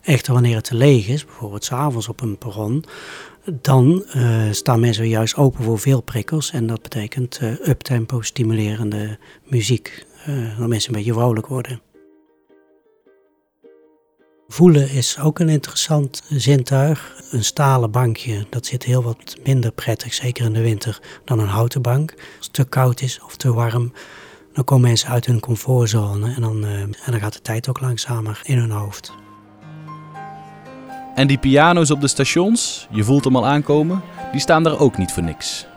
Echter, 0.01 0.33
wanneer 0.33 0.55
het 0.55 0.63
te 0.63 0.75
leeg 0.75 1.07
is, 1.07 1.25
bijvoorbeeld 1.25 1.63
s'avonds 1.63 2.07
op 2.07 2.21
een 2.21 2.37
perron, 2.37 2.83
dan 3.61 4.05
uh, 4.15 4.51
staan 4.51 4.79
mensen 4.79 5.07
juist 5.07 5.35
open 5.35 5.63
voor 5.63 5.79
veel 5.79 6.01
prikkels. 6.01 6.51
En 6.51 6.67
dat 6.67 6.81
betekent 6.81 7.39
uh, 7.41 7.51
uptempo 7.67 8.21
stimulerende 8.21 9.17
muziek, 9.43 10.05
dat 10.57 10.67
mensen 10.67 10.89
een 10.89 10.97
beetje 10.97 11.13
vrolijk 11.13 11.47
worden. 11.47 11.81
Voelen 14.51 14.89
is 14.89 15.19
ook 15.19 15.39
een 15.39 15.49
interessant 15.49 16.23
zintuig. 16.29 17.13
Een 17.31 17.43
stalen 17.43 17.91
bankje, 17.91 18.45
dat 18.49 18.65
zit 18.65 18.83
heel 18.83 19.03
wat 19.03 19.35
minder 19.43 19.71
prettig, 19.71 20.13
zeker 20.13 20.45
in 20.45 20.53
de 20.53 20.61
winter, 20.61 20.99
dan 21.25 21.39
een 21.39 21.47
houten 21.47 21.81
bank. 21.81 22.11
Als 22.11 22.45
het 22.45 22.53
te 22.53 22.63
koud 22.63 23.01
is 23.01 23.19
of 23.25 23.35
te 23.35 23.53
warm, 23.53 23.93
dan 24.53 24.63
komen 24.63 24.87
mensen 24.87 25.09
uit 25.09 25.25
hun 25.25 25.39
comfortzone 25.39 26.33
en 26.33 26.41
dan, 26.41 26.65
en 26.65 27.11
dan 27.11 27.19
gaat 27.19 27.33
de 27.33 27.41
tijd 27.41 27.69
ook 27.69 27.79
langzamer 27.79 28.41
in 28.43 28.57
hun 28.57 28.71
hoofd. 28.71 29.11
En 31.15 31.27
die 31.27 31.37
piano's 31.37 31.91
op 31.91 32.01
de 32.01 32.07
stations, 32.07 32.87
je 32.91 33.03
voelt 33.03 33.23
hem 33.23 33.35
al 33.35 33.47
aankomen, 33.47 34.01
die 34.31 34.41
staan 34.41 34.63
daar 34.63 34.79
ook 34.79 34.97
niet 34.97 35.11
voor 35.11 35.23
niks. 35.23 35.67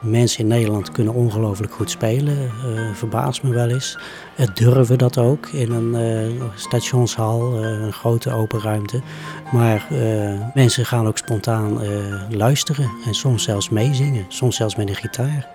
Mensen 0.00 0.40
in 0.40 0.46
Nederland 0.46 0.92
kunnen 0.92 1.14
ongelooflijk 1.14 1.72
goed 1.72 1.90
spelen, 1.90 2.36
uh, 2.36 2.94
verbaast 2.94 3.42
me 3.42 3.50
wel 3.50 3.68
eens. 3.68 3.98
Het 4.34 4.56
durven 4.56 4.98
dat 4.98 5.18
ook 5.18 5.46
in 5.46 5.72
een 5.72 5.94
uh, 6.40 6.42
stationshal, 6.54 7.64
uh, 7.64 7.70
een 7.70 7.92
grote 7.92 8.32
open 8.32 8.60
ruimte. 8.60 9.00
Maar 9.52 9.86
mensen 10.54 10.86
gaan 10.86 11.06
ook 11.06 11.18
spontaan 11.18 11.80
luisteren 12.30 12.90
en 13.06 13.14
soms 13.14 13.42
zelfs 13.42 13.68
meezingen, 13.68 14.24
soms 14.28 14.56
zelfs 14.56 14.76
met 14.76 14.88
een 14.88 14.94
gitaar. 14.94 15.48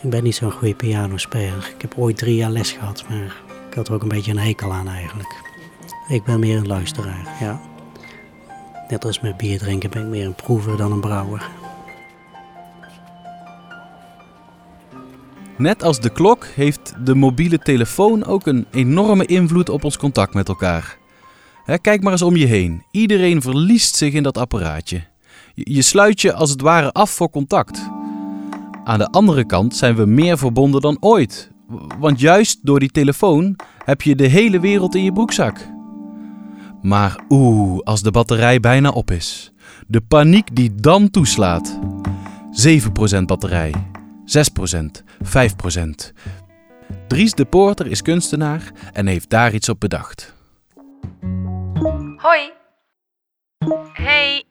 Ik 0.00 0.10
ben 0.10 0.22
niet 0.22 0.34
zo'n 0.34 0.52
goede 0.52 0.74
pianospeler. 0.74 1.72
Ik 1.74 1.82
heb 1.82 1.94
ooit 1.96 2.16
drie 2.16 2.36
jaar 2.36 2.50
les 2.50 2.72
gehad, 2.72 3.04
maar 3.08 3.36
ik 3.68 3.74
had 3.74 3.88
er 3.88 3.94
ook 3.94 4.02
een 4.02 4.08
beetje 4.08 4.30
een 4.30 4.38
hekel 4.38 4.72
aan 4.72 4.88
eigenlijk. 4.88 5.34
Ik 6.08 6.24
ben 6.24 6.40
meer 6.40 6.56
een 6.56 6.66
luisteraar, 6.66 7.36
ja. 7.40 7.60
Net 8.88 9.04
als 9.04 9.20
met 9.20 9.36
bier 9.36 9.58
drinken 9.58 9.90
ben 9.90 10.02
ik 10.02 10.08
meer 10.08 10.26
een 10.26 10.34
proever 10.34 10.76
dan 10.76 10.92
een 10.92 11.00
brouwer. 11.00 11.48
Net 15.58 15.82
als 15.82 16.00
de 16.00 16.10
klok 16.10 16.46
heeft 16.54 16.94
de 17.04 17.14
mobiele 17.14 17.58
telefoon 17.58 18.24
ook 18.24 18.46
een 18.46 18.66
enorme 18.70 19.26
invloed 19.26 19.68
op 19.68 19.84
ons 19.84 19.96
contact 19.96 20.34
met 20.34 20.48
elkaar. 20.48 20.98
kijk 21.80 22.02
maar 22.02 22.12
eens 22.12 22.22
om 22.22 22.36
je 22.36 22.46
heen. 22.46 22.82
Iedereen 22.90 23.42
verliest 23.42 23.96
zich 23.96 24.12
in 24.12 24.22
dat 24.22 24.38
apparaatje. 24.38 25.04
Je 25.54 25.82
sluit 25.82 26.20
je 26.20 26.32
als 26.32 26.50
het 26.50 26.60
ware 26.60 26.92
af 26.92 27.10
voor 27.10 27.30
contact. 27.30 27.88
Aan 28.84 28.98
de 28.98 29.10
andere 29.10 29.46
kant 29.46 29.76
zijn 29.76 29.96
we 29.96 30.06
meer 30.06 30.38
verbonden 30.38 30.80
dan 30.80 30.96
ooit. 31.00 31.50
Want 31.98 32.20
juist 32.20 32.58
door 32.62 32.80
die 32.80 32.90
telefoon 32.90 33.56
heb 33.84 34.02
je 34.02 34.16
de 34.16 34.26
hele 34.26 34.60
wereld 34.60 34.94
in 34.94 35.04
je 35.04 35.12
broekzak. 35.12 35.68
Maar 36.82 37.20
oeh, 37.28 37.80
als 37.82 38.02
de 38.02 38.10
batterij 38.10 38.60
bijna 38.60 38.90
op 38.90 39.10
is. 39.10 39.52
De 39.86 40.00
paniek 40.00 40.56
die 40.56 40.74
dan 40.74 41.10
toeslaat. 41.10 41.78
7% 43.18 43.22
batterij, 43.24 43.72
6%, 44.26 45.02
5%. 45.22 46.12
Dries 47.08 47.34
de 47.34 47.44
Poorter 47.44 47.86
is 47.86 48.02
kunstenaar 48.02 48.72
en 48.92 49.06
heeft 49.06 49.30
daar 49.30 49.52
iets 49.54 49.68
op 49.68 49.80
bedacht. 49.80 50.34
Hoi. 52.16 52.52
Hey. 53.92 54.44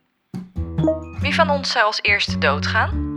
Wie 1.20 1.36
van 1.36 1.50
ons 1.50 1.72
zou 1.72 1.86
als 1.86 2.00
eerste 2.02 2.38
doodgaan? 2.38 3.14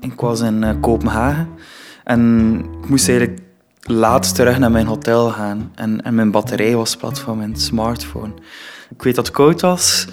Ik 0.00 0.20
was 0.20 0.40
in 0.40 0.62
uh, 0.62 0.70
Kopenhagen 0.80 1.48
en 2.04 2.58
ik 2.82 2.88
moest 2.88 3.08
eigenlijk 3.08 3.40
laat 3.80 4.34
terug 4.34 4.58
naar 4.58 4.70
mijn 4.70 4.86
hotel 4.86 5.30
gaan. 5.30 5.72
En, 5.74 6.02
en 6.02 6.14
mijn 6.14 6.30
batterij 6.30 6.76
was 6.76 6.96
plat 6.96 7.18
van 7.18 7.36
mijn 7.36 7.56
smartphone. 7.56 8.32
Ik 8.90 9.02
weet 9.02 9.14
dat 9.14 9.26
het 9.26 9.36
koud 9.36 9.60
was 9.60 10.06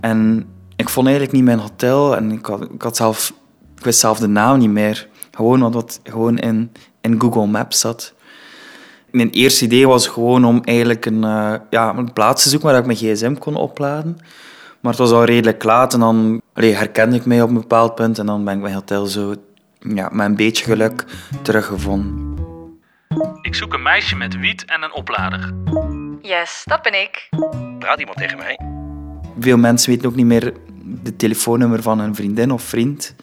en 0.00 0.48
ik 0.76 0.88
vond 0.88 1.06
eigenlijk 1.06 1.36
niet 1.36 1.44
mijn 1.44 1.58
hotel 1.58 2.16
en 2.16 2.32
ik, 2.32 2.46
had, 2.46 2.62
ik, 2.62 2.82
had 2.82 2.96
zelf, 2.96 3.32
ik 3.78 3.84
wist 3.84 4.00
zelf 4.00 4.18
de 4.18 4.26
naam 4.26 4.58
niet 4.58 4.70
meer. 4.70 5.08
Gewoon 5.30 5.60
wat, 5.60 5.74
wat 5.74 6.00
gewoon 6.02 6.38
in, 6.38 6.72
in 7.00 7.20
Google 7.20 7.46
Maps 7.46 7.80
zat. 7.80 8.14
Mijn 9.10 9.30
eerste 9.30 9.64
idee 9.64 9.88
was 9.88 10.06
gewoon 10.06 10.44
om 10.44 10.62
eigenlijk 10.64 11.06
een, 11.06 11.22
uh, 11.24 11.54
ja, 11.70 11.94
een 11.96 12.12
plaats 12.12 12.42
te 12.42 12.48
zoeken 12.48 12.68
waar 12.68 12.78
ik 12.78 12.86
mijn 12.86 12.98
gsm 12.98 13.34
kon 13.34 13.56
opladen. 13.56 14.18
Maar 14.80 14.90
het 14.92 15.00
was 15.00 15.10
al 15.10 15.24
redelijk 15.24 15.64
laat 15.64 15.94
en 15.94 16.00
dan 16.00 16.42
allee, 16.52 16.74
herkende 16.74 17.16
ik 17.16 17.24
mij 17.24 17.42
op 17.42 17.48
een 17.48 17.54
bepaald 17.54 17.94
punt 17.94 18.18
en 18.18 18.26
dan 18.26 18.44
ben 18.44 18.54
ik 18.54 18.60
mijn 18.60 18.74
hotel 18.74 19.06
zo 19.06 19.34
ja, 19.78 20.08
met 20.12 20.26
een 20.26 20.36
beetje 20.36 20.64
geluk 20.64 21.04
teruggevonden. 21.42 22.36
Ik 23.42 23.54
zoek 23.54 23.74
een 23.74 23.82
meisje 23.82 24.16
met 24.16 24.38
wiet 24.38 24.64
en 24.64 24.82
een 24.82 24.92
oplader. 24.92 25.52
Yes, 26.22 26.62
dat 26.64 26.82
ben 26.82 27.00
ik. 27.00 27.28
Praat 27.78 27.98
iemand 27.98 28.18
tegen 28.18 28.38
mij? 28.38 28.58
Veel 29.38 29.56
mensen 29.56 29.90
weten 29.90 30.08
ook 30.08 30.14
niet 30.14 30.26
meer 30.26 30.52
de 31.02 31.16
telefoonnummer 31.16 31.82
van 31.82 31.98
een 31.98 32.14
vriendin 32.14 32.50
of 32.50 32.62
vriend. 32.62 33.14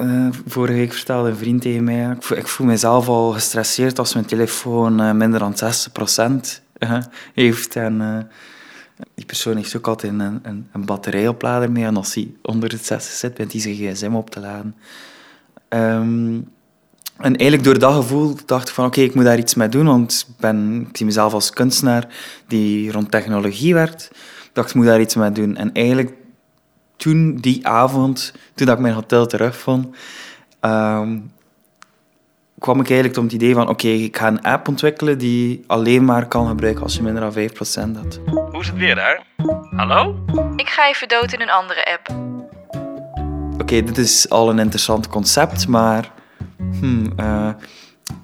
Uh, 0.00 0.28
vorige 0.46 0.74
week 0.74 0.92
vertelde 0.92 1.28
een 1.28 1.36
vriend 1.36 1.62
tegen 1.62 1.84
mij, 1.84 2.10
ik 2.10 2.22
voel, 2.22 2.38
ik 2.38 2.48
voel 2.48 2.66
mezelf 2.66 3.08
al 3.08 3.32
gestresseerd 3.32 3.98
als 3.98 4.14
mijn 4.14 4.26
telefoon 4.26 5.00
uh, 5.00 5.12
minder 5.12 5.40
dan 5.40 5.54
60% 5.54 6.32
uh, 6.78 6.98
heeft. 7.34 7.76
En 7.76 8.28
die 9.14 9.24
persoon 9.24 9.56
heeft 9.56 9.76
ook 9.76 9.86
altijd 9.86 10.12
een, 10.12 10.66
een, 10.72 10.84
batterijoplader 10.84 11.72
mee. 11.72 11.84
En 11.84 11.96
als 11.96 12.14
hij 12.14 12.32
onder 12.42 12.70
het 12.70 12.86
60 12.86 13.12
zit, 13.12 13.34
bent 13.34 13.52
hij 13.52 13.60
zijn 13.60 13.74
gsm 13.74 14.14
op 14.14 14.30
te 14.30 14.40
laden. 14.40 14.74
Um, 15.68 16.48
en 17.18 17.36
eigenlijk 17.36 17.64
door 17.64 17.78
dat 17.78 17.94
gevoel 17.94 18.36
dacht 18.46 18.68
ik 18.68 18.74
van 18.74 18.84
oké, 18.86 19.00
ik 19.00 19.14
moet 19.14 19.24
daar 19.24 19.38
iets 19.38 19.54
mee 19.54 19.68
doen, 19.68 19.86
want 19.86 20.26
ik, 20.28 20.34
ben, 20.36 20.88
zie 20.92 21.06
mezelf 21.06 21.32
als 21.32 21.50
kunstenaar 21.50 22.06
die 22.46 22.92
rond 22.92 23.10
technologie 23.10 23.74
werkt. 23.74 24.08
Ik 24.44 24.50
dacht, 24.52 24.68
ik 24.68 24.74
moet 24.74 24.86
daar 24.86 25.00
iets 25.00 25.14
mee 25.14 25.32
doen. 25.32 25.56
En 25.56 25.72
eigenlijk 25.72 26.12
toen, 26.98 27.36
die 27.36 27.66
avond, 27.66 28.34
toen 28.54 28.68
ik 28.68 28.78
mijn 28.78 28.94
hotel 28.94 29.26
terugvond, 29.26 29.96
um, 30.60 31.30
kwam 32.58 32.80
ik 32.80 32.86
eigenlijk 32.86 33.18
om 33.18 33.24
het 33.24 33.32
idee 33.32 33.54
van 33.54 33.68
oké, 33.68 33.88
ik 33.88 34.16
ga 34.16 34.26
een 34.26 34.42
app 34.42 34.68
ontwikkelen 34.68 35.18
die 35.18 35.64
alleen 35.66 36.04
maar 36.04 36.28
kan 36.28 36.48
gebruiken 36.48 36.82
als 36.82 36.94
je 36.94 37.02
minder 37.02 37.22
dan 37.22 37.32
5% 37.32 37.96
had. 38.02 38.20
Hoe 38.50 38.60
is 38.60 38.66
het 38.66 38.76
weer 38.76 38.94
daar? 38.94 39.22
Hallo? 39.76 40.24
Ik 40.56 40.68
ga 40.68 40.88
even 40.88 41.08
dood 41.08 41.32
in 41.32 41.40
een 41.40 41.50
andere 41.50 41.86
app. 41.92 42.08
Oké, 43.60 43.82
dit 43.82 43.98
is 43.98 44.30
al 44.30 44.50
een 44.50 44.58
interessant 44.58 45.08
concept, 45.08 45.68
maar 45.68 46.10
hmm, 46.80 47.12
uh, 47.20 47.50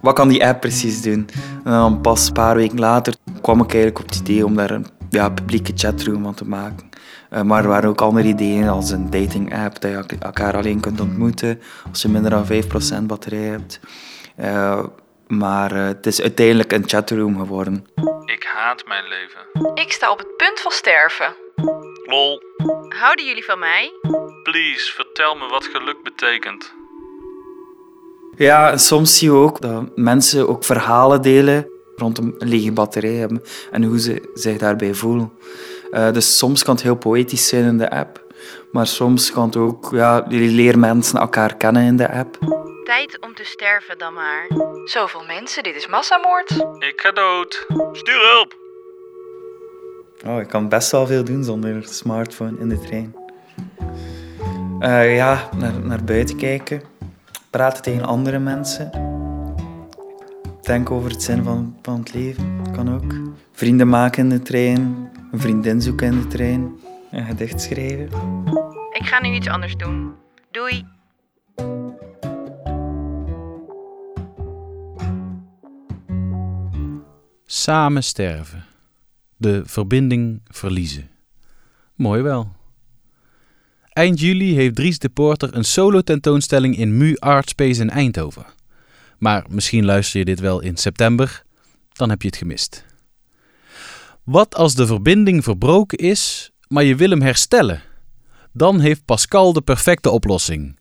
wat 0.00 0.14
kan 0.14 0.28
die 0.28 0.46
app 0.46 0.60
precies 0.60 1.02
doen? 1.02 1.28
En 1.64 1.72
dan 1.72 2.00
pas 2.00 2.26
een 2.26 2.32
paar 2.32 2.56
weken 2.56 2.78
later 2.78 3.14
kwam 3.40 3.60
ik 3.60 3.72
eigenlijk 3.72 3.98
op 3.98 4.06
het 4.06 4.18
idee 4.18 4.44
om 4.44 4.56
daar 4.56 4.70
een 4.70 4.86
ja, 5.14 5.28
publieke 5.28 5.72
chatroom 5.74 6.22
van 6.22 6.34
te 6.34 6.44
maken. 6.44 6.90
Uh, 7.30 7.42
maar 7.42 7.62
er 7.62 7.68
waren 7.68 7.88
ook 7.88 8.00
andere 8.00 8.28
ideeën, 8.28 8.68
als 8.68 8.90
een 8.90 9.10
dating 9.10 9.54
app, 9.64 9.80
dat 9.80 10.10
je 10.10 10.16
elkaar 10.18 10.56
alleen 10.56 10.80
kunt 10.80 11.00
ontmoeten 11.00 11.60
als 11.90 12.02
je 12.02 12.08
minder 12.08 12.30
dan 12.30 12.46
5% 13.02 13.06
batterij 13.06 13.38
hebt. 13.38 13.80
Uh, 14.40 14.84
maar 15.26 15.74
het 15.74 16.06
is 16.06 16.20
uiteindelijk 16.20 16.72
een 16.72 16.88
chatroom 16.88 17.38
geworden. 17.38 17.86
Ik 18.24 18.46
haat 18.54 18.84
mijn 18.86 19.04
leven. 19.08 19.74
Ik 19.74 19.92
sta 19.92 20.10
op 20.10 20.18
het 20.18 20.36
punt 20.36 20.60
van 20.60 20.70
sterven. 20.70 21.36
Lol. 22.06 22.42
Houden 22.88 23.24
jullie 23.24 23.44
van 23.44 23.58
mij? 23.58 23.92
Please, 24.42 24.92
vertel 24.92 25.34
me 25.34 25.48
wat 25.48 25.64
geluk 25.64 26.02
betekent. 26.02 26.74
Ja, 28.36 28.76
soms 28.76 29.18
zie 29.18 29.30
je 29.30 29.36
ook 29.36 29.60
dat 29.60 29.96
mensen 29.96 30.48
ook 30.48 30.64
verhalen 30.64 31.22
delen 31.22 31.68
rondom 31.96 32.34
een 32.38 32.48
lege 32.48 32.72
batterij 32.72 33.14
hebben 33.14 33.42
en 33.70 33.82
hoe 33.82 34.00
ze 34.00 34.30
zich 34.34 34.58
daarbij 34.58 34.94
voelen. 34.94 35.32
Uh, 35.90 36.12
dus 36.12 36.38
soms 36.38 36.62
kan 36.62 36.74
het 36.74 36.82
heel 36.82 36.96
poëtisch 36.96 37.48
zijn 37.48 37.64
in 37.64 37.78
de 37.78 37.90
app, 37.90 38.24
maar 38.72 38.86
soms 38.86 39.32
kan 39.32 39.44
het 39.44 39.56
ook, 39.56 39.88
ja, 39.92 40.24
je 40.28 40.38
leert 40.38 40.76
mensen 40.76 41.18
elkaar 41.18 41.56
kennen 41.56 41.82
in 41.82 41.96
de 41.96 42.10
app. 42.10 42.38
Tijd 42.84 43.18
om 43.20 43.34
te 43.34 43.44
sterven 43.44 43.98
dan 43.98 44.14
maar. 44.14 44.46
Zoveel 44.84 45.24
mensen, 45.26 45.62
dit 45.62 45.76
is 45.76 45.86
massamoord. 45.86 46.50
Ik 46.78 47.00
ga 47.00 47.10
dood. 47.10 47.66
Stuur 47.92 48.32
hulp! 48.32 48.56
Oh, 50.26 50.40
ik 50.40 50.48
kan 50.48 50.68
best 50.68 50.90
wel 50.90 51.06
veel 51.06 51.24
doen 51.24 51.44
zonder 51.44 51.84
smartphone 51.84 52.58
in 52.58 52.68
de 52.68 52.78
trein. 52.78 53.14
Uh, 54.80 55.16
ja, 55.16 55.48
naar, 55.56 55.72
naar 55.82 56.04
buiten 56.04 56.36
kijken 56.36 56.82
praten 57.54 57.82
tegen 57.82 58.04
andere 58.04 58.38
mensen. 58.38 58.90
Denk 60.64 60.90
over 60.90 61.10
het 61.10 61.22
zin 61.22 61.42
van, 61.42 61.76
van 61.82 61.98
het 61.98 62.14
leven, 62.14 62.72
kan 62.72 62.94
ook. 62.94 63.14
Vrienden 63.52 63.88
maken 63.88 64.22
in 64.22 64.28
de 64.28 64.42
trein, 64.42 65.10
een 65.32 65.40
vriendin 65.40 65.82
zoeken 65.82 66.06
in 66.06 66.20
de 66.20 66.26
trein, 66.26 66.72
een 67.10 67.24
gedicht 67.24 67.60
schrijven. 67.60 68.08
Ik 68.92 69.06
ga 69.06 69.20
nu 69.20 69.34
iets 69.34 69.48
anders 69.48 69.76
doen. 69.76 70.12
Doei. 70.50 70.86
Samen 77.46 78.04
sterven. 78.04 78.64
De 79.36 79.62
verbinding 79.64 80.40
verliezen. 80.44 81.10
Mooi 81.94 82.22
wel. 82.22 82.48
Eind 83.88 84.20
juli 84.20 84.54
heeft 84.54 84.74
Dries 84.74 84.98
de 84.98 85.08
Porter 85.08 85.54
een 85.54 85.64
solo-tentoonstelling 85.64 86.76
in 86.76 86.96
MU 86.96 87.16
Artspace 87.16 87.80
in 87.80 87.90
Eindhoven. 87.90 88.53
Maar 89.24 89.44
misschien 89.48 89.84
luister 89.84 90.18
je 90.18 90.24
dit 90.24 90.40
wel 90.40 90.60
in 90.60 90.76
september, 90.76 91.42
dan 91.92 92.10
heb 92.10 92.22
je 92.22 92.28
het 92.28 92.36
gemist. 92.36 92.84
Wat 94.24 94.54
als 94.54 94.74
de 94.74 94.86
verbinding 94.86 95.44
verbroken 95.44 95.98
is, 95.98 96.52
maar 96.68 96.84
je 96.84 96.96
wil 96.96 97.10
hem 97.10 97.22
herstellen? 97.22 97.82
Dan 98.52 98.80
heeft 98.80 99.04
Pascal 99.04 99.52
de 99.52 99.62
perfecte 99.62 100.10
oplossing. 100.10 100.78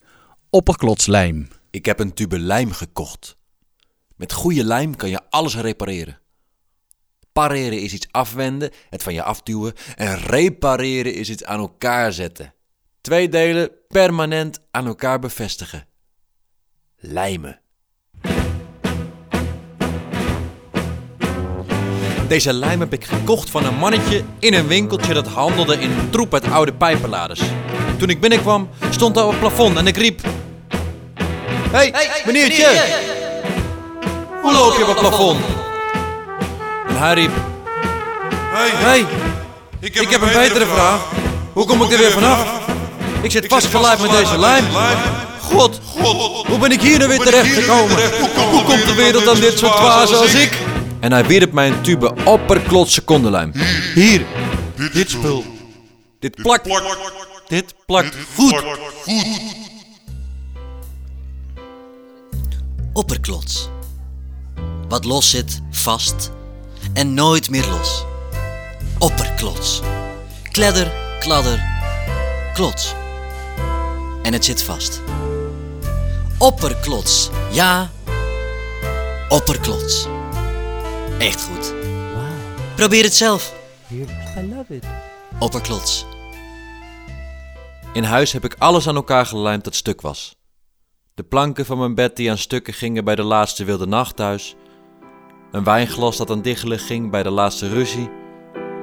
Opperklotslijm. 0.50 1.47
Ik 1.71 1.85
heb 1.85 2.00
een 2.00 2.13
tube 2.13 2.39
lijm 2.39 2.71
gekocht. 2.71 3.38
Met 4.15 4.33
goede 4.33 4.63
lijm 4.63 4.95
kan 4.95 5.09
je 5.09 5.29
alles 5.29 5.55
repareren. 5.55 6.19
Pareren 7.33 7.81
is 7.81 7.93
iets 7.93 8.07
afwenden, 8.12 8.71
het 8.89 9.03
van 9.03 9.13
je 9.13 9.23
afduwen. 9.23 9.73
En 9.95 10.17
repareren 10.17 11.13
is 11.13 11.29
iets 11.29 11.43
aan 11.43 11.59
elkaar 11.59 12.13
zetten. 12.13 12.53
Twee 13.01 13.29
delen 13.29 13.71
permanent 13.88 14.59
aan 14.71 14.88
elkaar 14.88 15.19
bevestigen. 15.19 15.88
Lijmen. 16.95 17.62
Deze 22.27 22.53
lijm 22.53 22.80
heb 22.80 22.94
ik 22.94 23.06
gekocht 23.06 23.50
van 23.50 23.65
een 23.65 23.75
mannetje 23.75 24.24
in 24.39 24.53
een 24.53 24.68
winkeltje 24.68 25.13
dat 25.13 25.27
handelde 25.27 25.80
in 25.80 26.10
troep 26.10 26.34
uit 26.34 26.51
oude 26.51 26.74
pijpenladers. 26.74 27.42
Toen 27.98 28.10
ik 28.10 28.20
binnenkwam, 28.20 28.70
stond 28.89 29.15
hij 29.15 29.24
op 29.24 29.32
het 29.32 29.39
plafond 29.39 29.77
en 29.77 29.88
ik 29.88 29.98
riep... 29.98 30.22
Hé, 31.72 31.89
hey, 31.92 32.10
meneertje! 32.25 32.68
Hoe 34.42 34.53
loop 34.53 34.75
je 34.77 34.82
op 34.82 34.88
het 34.88 35.00
plafond? 35.00 35.39
En 36.88 36.98
hij 36.98 37.13
riep... 37.13 37.32
Hé, 38.53 38.86
hey, 38.86 39.06
ik, 39.80 40.10
heb 40.10 40.22
een 40.22 40.34
betere 40.34 40.65
vraag. 40.65 41.00
Hoe 41.53 41.65
kom 41.65 41.84
ik 41.84 41.92
er 41.92 41.98
weer 41.98 42.12
vanaf? 42.12 42.62
Ik 43.22 43.32
zit 43.32 43.46
vastgelijmd 43.48 44.01
met 44.01 44.12
deze 44.12 44.39
lijm. 44.39 44.65
God, 45.42 45.80
hoe 46.48 46.58
ben 46.60 46.72
ik 46.72 46.82
hier 46.82 47.00
nu 47.00 47.08
weer 47.08 47.20
terechtgekomen? 47.20 47.98
Hoe 48.51 48.63
komt 48.63 48.86
de 48.86 48.94
wereld 48.96 49.27
aan 49.27 49.39
dit 49.39 49.58
soort 49.58 49.75
dwazen 49.75 50.18
als 50.18 50.34
ik? 50.34 50.62
En 51.03 51.12
hij 51.12 51.25
wierp 51.25 51.51
mij 51.51 51.67
een 51.67 51.81
tube 51.81 52.13
opperklotse 52.25 53.01
kondenlijm. 53.01 53.51
Hier, 53.93 54.25
dit 54.93 55.10
spul. 55.10 55.43
Dit 56.19 56.36
plakt. 56.36 56.81
Dit 57.48 57.75
plakt 57.86 58.15
goed. 58.36 58.63
Opperklots. 62.93 63.69
Wat 64.88 65.05
los 65.05 65.29
zit, 65.29 65.62
vast 65.72 66.31
en 66.93 67.13
nooit 67.13 67.50
meer 67.50 67.67
los. 67.67 68.05
Opperklots. 69.00 69.81
Kledder, 70.51 70.91
kladder, 71.19 71.63
klots. 72.53 72.93
En 74.22 74.33
het 74.33 74.45
zit 74.45 74.63
vast. 74.63 75.01
Opperklots. 76.38 77.29
Ja, 77.51 77.91
opperklots. 79.29 80.07
Echt 81.24 81.44
goed. 81.44 81.74
Probeer 82.75 83.03
het 83.03 83.13
zelf. 83.13 83.53
I 83.92 84.06
love 84.56 84.75
it. 84.75 84.86
Opperklots. 85.39 86.06
In 87.94 88.03
huis 88.03 88.32
heb 88.32 88.44
ik 88.44 88.56
alles 88.58 88.88
aan 88.88 88.96
elkaar 88.96 89.25
gelijmd 89.25 89.63
dat 89.63 89.75
stuk 89.75 90.01
was. 90.01 90.36
De 91.13 91.24
planken 91.24 91.65
van 91.65 91.77
mijn 91.77 91.96
bed 91.96 92.15
die 92.15 92.30
aan 92.30 92.38
stukken 92.38 92.74
gingen 92.74 93.06
bij 93.06 93.15
de 93.15 93.24
laatste 93.24 93.65
wilde 93.65 93.86
nacht 93.86 94.15
thuis. 94.15 94.56
Een 95.51 95.63
wijnglas 95.63 96.18
dat 96.18 96.30
aan 96.30 96.42
diggelen 96.42 96.80
ging 96.80 97.12
bij 97.12 97.24
de 97.24 97.30
laatste 97.30 97.70
ruzie. 97.70 98.10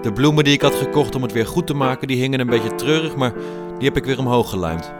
De 0.03 0.13
bloemen 0.13 0.45
die 0.45 0.55
ik 0.55 0.63
had 0.63 0.75
gekocht 0.75 1.15
om 1.15 1.23
het 1.23 1.33
weer 1.33 1.47
goed 1.47 1.67
te 1.67 1.75
maken, 1.75 2.09
die 2.09 2.17
hingen 2.17 2.41
een 2.41 2.47
beetje 2.47 2.75
treurig, 2.75 3.17
maar 3.17 3.33
die 3.79 3.89
heb 3.89 3.97
ik 3.97 4.05
weer 4.05 4.19
omhoog 4.19 4.51
gelijmd. 4.51 4.93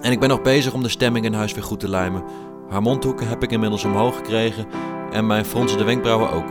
En 0.00 0.12
ik 0.12 0.20
ben 0.20 0.28
nog 0.28 0.42
bezig 0.42 0.72
om 0.72 0.82
de 0.82 0.88
stemming 0.88 1.24
in 1.24 1.34
huis 1.34 1.52
weer 1.52 1.64
goed 1.64 1.80
te 1.80 1.88
lijmen. 1.88 2.24
Haar 2.68 2.82
mondhoeken 2.82 3.28
heb 3.28 3.42
ik 3.42 3.50
inmiddels 3.50 3.84
omhoog 3.84 4.16
gekregen 4.16 4.66
en 5.10 5.26
mijn 5.26 5.44
fronsende 5.44 5.84
wenkbrauwen 5.84 6.30
ook. 6.30 6.48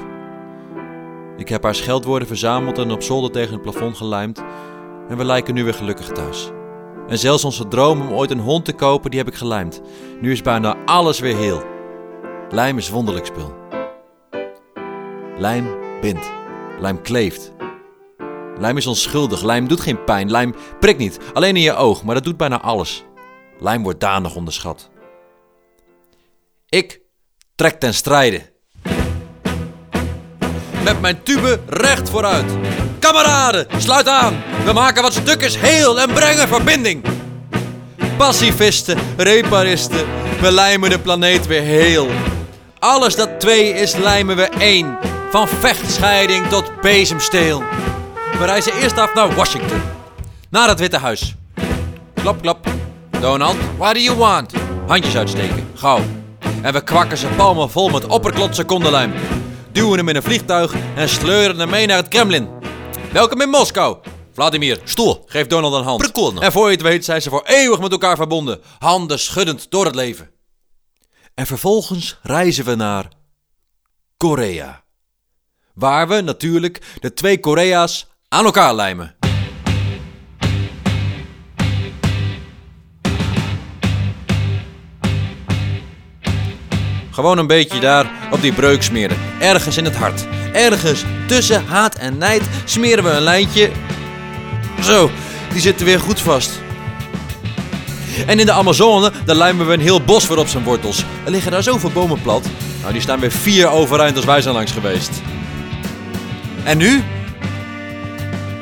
Ik 1.37 1.49
heb 1.49 1.63
haar 1.63 1.75
scheldwoorden 1.75 2.27
verzameld 2.27 2.77
en 2.77 2.91
op 2.91 3.01
zolder 3.01 3.31
tegen 3.31 3.53
het 3.53 3.61
plafond 3.61 3.97
gelijmd. 3.97 4.43
En 5.09 5.17
we 5.17 5.25
lijken 5.25 5.53
nu 5.53 5.63
weer 5.63 5.73
gelukkig 5.73 6.07
thuis. 6.07 6.51
En 7.07 7.17
zelfs 7.17 7.43
onze 7.43 7.67
droom 7.67 8.01
om 8.01 8.13
ooit 8.13 8.31
een 8.31 8.39
hond 8.39 8.65
te 8.65 8.73
kopen, 8.73 9.09
die 9.09 9.19
heb 9.19 9.27
ik 9.27 9.35
gelijmd. 9.35 9.81
Nu 10.21 10.31
is 10.31 10.41
bijna 10.41 10.75
alles 10.85 11.19
weer 11.19 11.35
heel. 11.35 11.63
Lijm 12.49 12.77
is 12.77 12.89
wonderlijk 12.89 13.25
spul. 13.25 13.53
Lijm 15.37 15.67
bindt. 16.01 16.31
Lijm 16.79 17.01
kleeft. 17.01 17.53
Lijm 18.57 18.77
is 18.77 18.87
onschuldig. 18.87 19.43
Lijm 19.43 19.67
doet 19.67 19.79
geen 19.79 20.03
pijn. 20.03 20.31
Lijm 20.31 20.55
prikt 20.79 20.99
niet. 20.99 21.19
Alleen 21.33 21.55
in 21.55 21.61
je 21.61 21.75
oog, 21.75 22.03
maar 22.03 22.15
dat 22.15 22.23
doet 22.23 22.37
bijna 22.37 22.61
alles. 22.61 23.03
Lijm 23.59 23.83
wordt 23.83 23.99
danig 23.99 24.35
onderschat. 24.35 24.89
Ik 26.69 27.01
trek 27.55 27.79
ten 27.79 27.93
strijde. 27.93 28.48
Met 30.89 31.01
mijn 31.01 31.23
tube 31.23 31.59
recht 31.67 32.09
vooruit. 32.09 32.51
Kameraden, 32.99 33.67
sluit 33.77 34.07
aan. 34.07 34.43
We 34.65 34.73
maken 34.73 35.01
wat 35.01 35.13
stukjes 35.13 35.59
heel 35.59 35.99
en 36.01 36.13
brengen 36.13 36.47
verbinding. 36.47 37.03
Pacifisten, 38.17 38.97
reparisten, 39.17 40.05
we 40.41 40.51
lijmen 40.51 40.89
de 40.89 40.99
planeet 40.99 41.47
weer 41.47 41.61
heel. 41.61 42.07
Alles 42.79 43.15
dat 43.15 43.39
twee 43.39 43.69
is, 43.69 43.95
lijmen 43.95 44.35
we 44.35 44.43
één. 44.43 44.97
Van 45.31 45.47
vechtscheiding 45.47 46.47
tot 46.47 46.81
bezemsteel. 46.81 47.63
We 48.39 48.45
reizen 48.45 48.73
eerst 48.73 48.97
af 48.97 49.13
naar 49.13 49.35
Washington. 49.35 49.81
Naar 50.49 50.67
het 50.67 50.79
Witte 50.79 50.97
Huis. 50.97 51.35
Klap, 52.13 52.41
klap. 52.41 52.67
Donald, 53.19 53.57
what 53.77 53.93
do 53.93 53.99
you 53.99 54.17
want? 54.17 54.53
Handjes 54.87 55.17
uitsteken, 55.17 55.67
gauw. 55.75 56.01
En 56.61 56.73
we 56.73 56.81
kwakken 56.81 57.17
zijn 57.17 57.35
palmen 57.35 57.69
vol 57.69 57.89
met 57.89 58.07
opperklotse 58.07 58.63
kondenlijm. 58.63 59.13
Duwen 59.79 59.97
hem 59.97 60.09
in 60.09 60.15
een 60.15 60.23
vliegtuig 60.23 60.73
en 60.95 61.09
sleuren 61.09 61.59
hem 61.59 61.69
mee 61.69 61.85
naar 61.85 61.97
het 61.97 62.07
Kremlin. 62.07 62.49
Welkom 63.11 63.41
in 63.41 63.49
Moskou. 63.49 63.97
Vladimir, 64.31 64.79
stoel, 64.83 65.23
geef 65.25 65.47
Donald 65.47 65.73
een 65.73 65.83
hand. 65.83 66.11
En 66.39 66.51
voor 66.51 66.65
je 66.65 66.71
het 66.71 66.81
weet 66.81 67.05
zijn 67.05 67.21
ze 67.21 67.29
voor 67.29 67.43
eeuwig 67.45 67.79
met 67.79 67.91
elkaar 67.91 68.15
verbonden. 68.15 68.61
Handen 68.79 69.19
schuddend 69.19 69.71
door 69.71 69.85
het 69.85 69.95
leven. 69.95 70.31
En 71.33 71.45
vervolgens 71.45 72.19
reizen 72.21 72.65
we 72.65 72.75
naar 72.75 73.07
Korea. 74.17 74.83
Waar 75.73 76.07
we 76.07 76.21
natuurlijk 76.21 76.81
de 76.99 77.13
twee 77.13 77.39
Korea's 77.39 78.07
aan 78.27 78.45
elkaar 78.45 78.75
lijmen. 78.75 79.18
Gewoon 87.19 87.37
een 87.37 87.47
beetje 87.47 87.79
daar 87.79 88.11
op 88.31 88.41
die 88.41 88.53
breuk 88.53 88.83
smeren. 88.83 89.17
Ergens 89.39 89.77
in 89.77 89.85
het 89.85 89.95
hart. 89.95 90.27
Ergens 90.53 91.03
tussen 91.27 91.65
haat 91.65 91.95
en 91.95 92.17
nijd 92.17 92.41
smeren 92.65 93.03
we 93.03 93.09
een 93.09 93.21
lijntje. 93.21 93.71
Zo, 94.83 95.11
die 95.51 95.61
zitten 95.61 95.85
weer 95.85 95.99
goed 95.99 96.19
vast. 96.19 96.61
En 98.27 98.39
in 98.39 98.45
de 98.45 98.51
Amazone, 98.51 99.11
daar 99.25 99.35
lijmen 99.35 99.67
we 99.67 99.73
een 99.73 99.79
heel 99.79 100.01
bos 100.01 100.27
weer 100.27 100.37
op 100.37 100.47
zijn 100.47 100.63
wortels. 100.63 101.03
Er 101.25 101.31
liggen 101.31 101.51
daar 101.51 101.63
zoveel 101.63 101.89
bomen 101.89 102.21
plat. 102.21 102.45
Nou, 102.81 102.93
die 102.93 103.01
staan 103.01 103.19
weer 103.19 103.31
vier 103.31 103.67
overeind 103.67 104.15
als 104.15 104.25
wij 104.25 104.41
zijn 104.41 104.55
langs 104.55 104.71
geweest. 104.71 105.21
En 106.63 106.77
nu? 106.77 107.03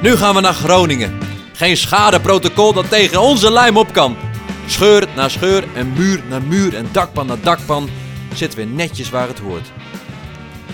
Nu 0.02 0.16
gaan 0.16 0.36
we 0.36 0.42
naar 0.42 0.54
Groningen. 0.54 1.20
Geen 1.54 1.78
schadeprotocol 1.78 2.74
dat 2.74 2.90
tegen 2.90 3.22
onze 3.22 3.52
lijm 3.52 3.78
op 3.78 3.94
kan. 3.94 4.18
Scheur 4.68 5.08
na 5.16 5.30
scheur 5.30 5.64
en 5.76 5.94
muur 5.94 6.22
na 6.30 6.40
muur 6.40 6.76
en 6.76 6.90
dakpan 6.92 7.28
na 7.28 7.36
dakpan 7.42 7.90
zitten 8.38 8.60
we 8.60 8.66
netjes 8.66 9.10
waar 9.10 9.28
het 9.28 9.40
hoort. 9.40 9.72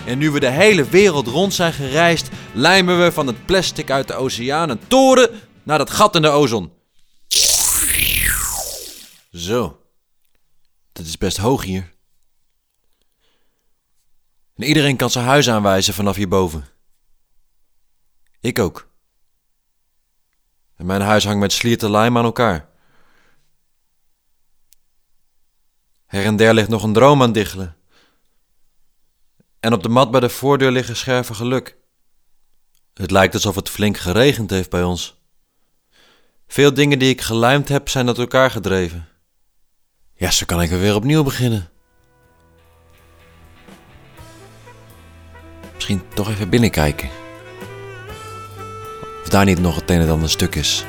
En 0.06 0.18
nu 0.18 0.30
we 0.30 0.40
de 0.40 0.50
hele 0.50 0.84
wereld 0.84 1.26
rond 1.26 1.54
zijn 1.54 1.72
gereisd, 1.72 2.28
lijmen 2.52 3.02
we 3.04 3.12
van 3.12 3.26
het 3.26 3.46
plastic 3.46 3.90
uit 3.90 4.08
de 4.08 4.14
oceaan 4.14 4.68
een 4.68 4.86
toren 4.88 5.30
naar 5.62 5.78
dat 5.78 5.90
gat 5.90 6.14
in 6.14 6.22
de 6.22 6.28
ozon. 6.28 6.72
Zo. 9.32 9.80
Dat 10.92 11.06
is 11.06 11.18
best 11.18 11.36
hoog 11.36 11.64
hier. 11.64 11.92
En 14.56 14.64
iedereen 14.64 14.96
kan 14.96 15.10
zijn 15.10 15.24
huis 15.24 15.50
aanwijzen 15.50 15.94
vanaf 15.94 16.16
hierboven. 16.16 16.64
Ik 18.40 18.58
ook. 18.58 18.88
En 20.76 20.86
mijn 20.86 21.00
huis 21.00 21.24
hangt 21.24 21.40
met 21.40 21.52
slierten 21.52 21.90
lijm 21.90 22.18
aan 22.18 22.24
elkaar. 22.24 22.68
Her 26.14 26.24
en 26.24 26.36
der 26.36 26.54
ligt 26.54 26.68
nog 26.68 26.82
een 26.82 26.92
droom 26.92 27.22
aan 27.22 27.32
diggelen. 27.32 27.76
En 29.60 29.72
op 29.72 29.82
de 29.82 29.88
mat 29.88 30.10
bij 30.10 30.20
de 30.20 30.28
voordeur 30.28 30.70
liggen 30.70 30.96
scherven 30.96 31.34
geluk. 31.34 31.76
Het 32.94 33.10
lijkt 33.10 33.34
alsof 33.34 33.54
het 33.54 33.68
flink 33.68 33.96
geregend 33.96 34.50
heeft 34.50 34.70
bij 34.70 34.82
ons. 34.82 35.16
Veel 36.46 36.74
dingen 36.74 36.98
die 36.98 37.08
ik 37.08 37.20
gelijmd 37.20 37.68
heb 37.68 37.88
zijn 37.88 38.06
uit 38.08 38.18
elkaar 38.18 38.50
gedreven. 38.50 39.08
Ja, 40.14 40.30
zo 40.30 40.46
kan 40.46 40.62
ik 40.62 40.70
er 40.70 40.80
weer 40.80 40.94
opnieuw 40.94 41.22
beginnen. 41.22 41.68
Misschien 45.74 46.02
toch 46.14 46.28
even 46.28 46.48
binnenkijken. 46.48 47.08
Of 49.22 49.28
daar 49.28 49.44
niet 49.44 49.60
nog 49.60 49.74
het 49.74 49.90
een 49.90 50.00
en 50.00 50.10
ander 50.10 50.30
stuk 50.30 50.54
is. 50.54 50.84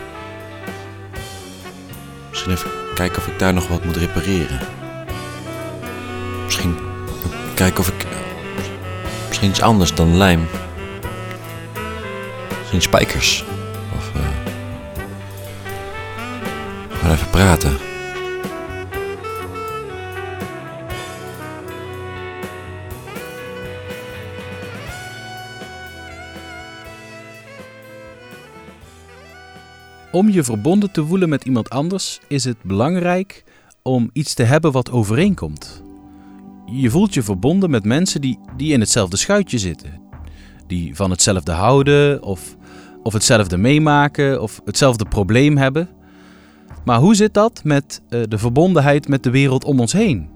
Misschien 2.29 2.51
even 2.51 2.71
kijken 2.95 3.17
of 3.17 3.27
ik 3.27 3.39
daar 3.39 3.53
nog 3.53 3.67
wat 3.67 3.83
moet 3.85 3.97
repareren. 3.97 4.84
Kijken 7.55 7.79
of 7.79 7.87
ik. 7.87 8.05
Misschien 9.27 9.49
iets 9.49 9.61
anders 9.61 9.93
dan 9.95 10.17
lijm. 10.17 10.47
Misschien 12.59 12.81
spijkers. 12.81 13.45
Of. 13.95 14.11
eh 17.03 17.11
even 17.11 17.29
praten. 17.29 17.77
Om 30.11 30.29
je 30.29 30.43
verbonden 30.43 30.91
te 30.91 31.05
voelen 31.05 31.29
met 31.29 31.43
iemand 31.43 31.69
anders 31.69 32.19
is 32.27 32.43
het 32.43 32.57
belangrijk 32.61 33.43
om 33.81 34.09
iets 34.13 34.33
te 34.33 34.43
hebben 34.43 34.71
wat 34.71 34.91
overeenkomt. 34.91 35.84
Je 36.65 36.89
voelt 36.89 37.13
je 37.13 37.23
verbonden 37.23 37.69
met 37.69 37.86
mensen 37.86 38.21
die, 38.21 38.39
die 38.58 38.73
in 38.73 38.80
hetzelfde 38.80 39.17
schuitje 39.17 39.58
zitten. 39.58 40.04
die 40.67 40.95
van 40.95 41.10
hetzelfde 41.10 41.51
houden 41.51 42.23
of, 42.23 42.56
of 43.04 43.13
hetzelfde 43.13 43.58
meemaken 43.58 44.41
of 44.41 44.62
hetzelfde 44.65 45.06
probleem 45.06 45.58
hebben. 45.58 45.89
Maar 46.86 46.99
hoe 46.99 47.15
zit 47.15 47.34
dat 47.34 47.63
met 47.63 48.01
uh, 48.10 48.23
de 48.30 48.38
verbondenheid 48.38 49.08
met 49.08 49.23
de 49.23 49.30
wereld 49.30 49.63
om 49.63 49.80
ons 49.80 49.93
heen? 49.93 50.30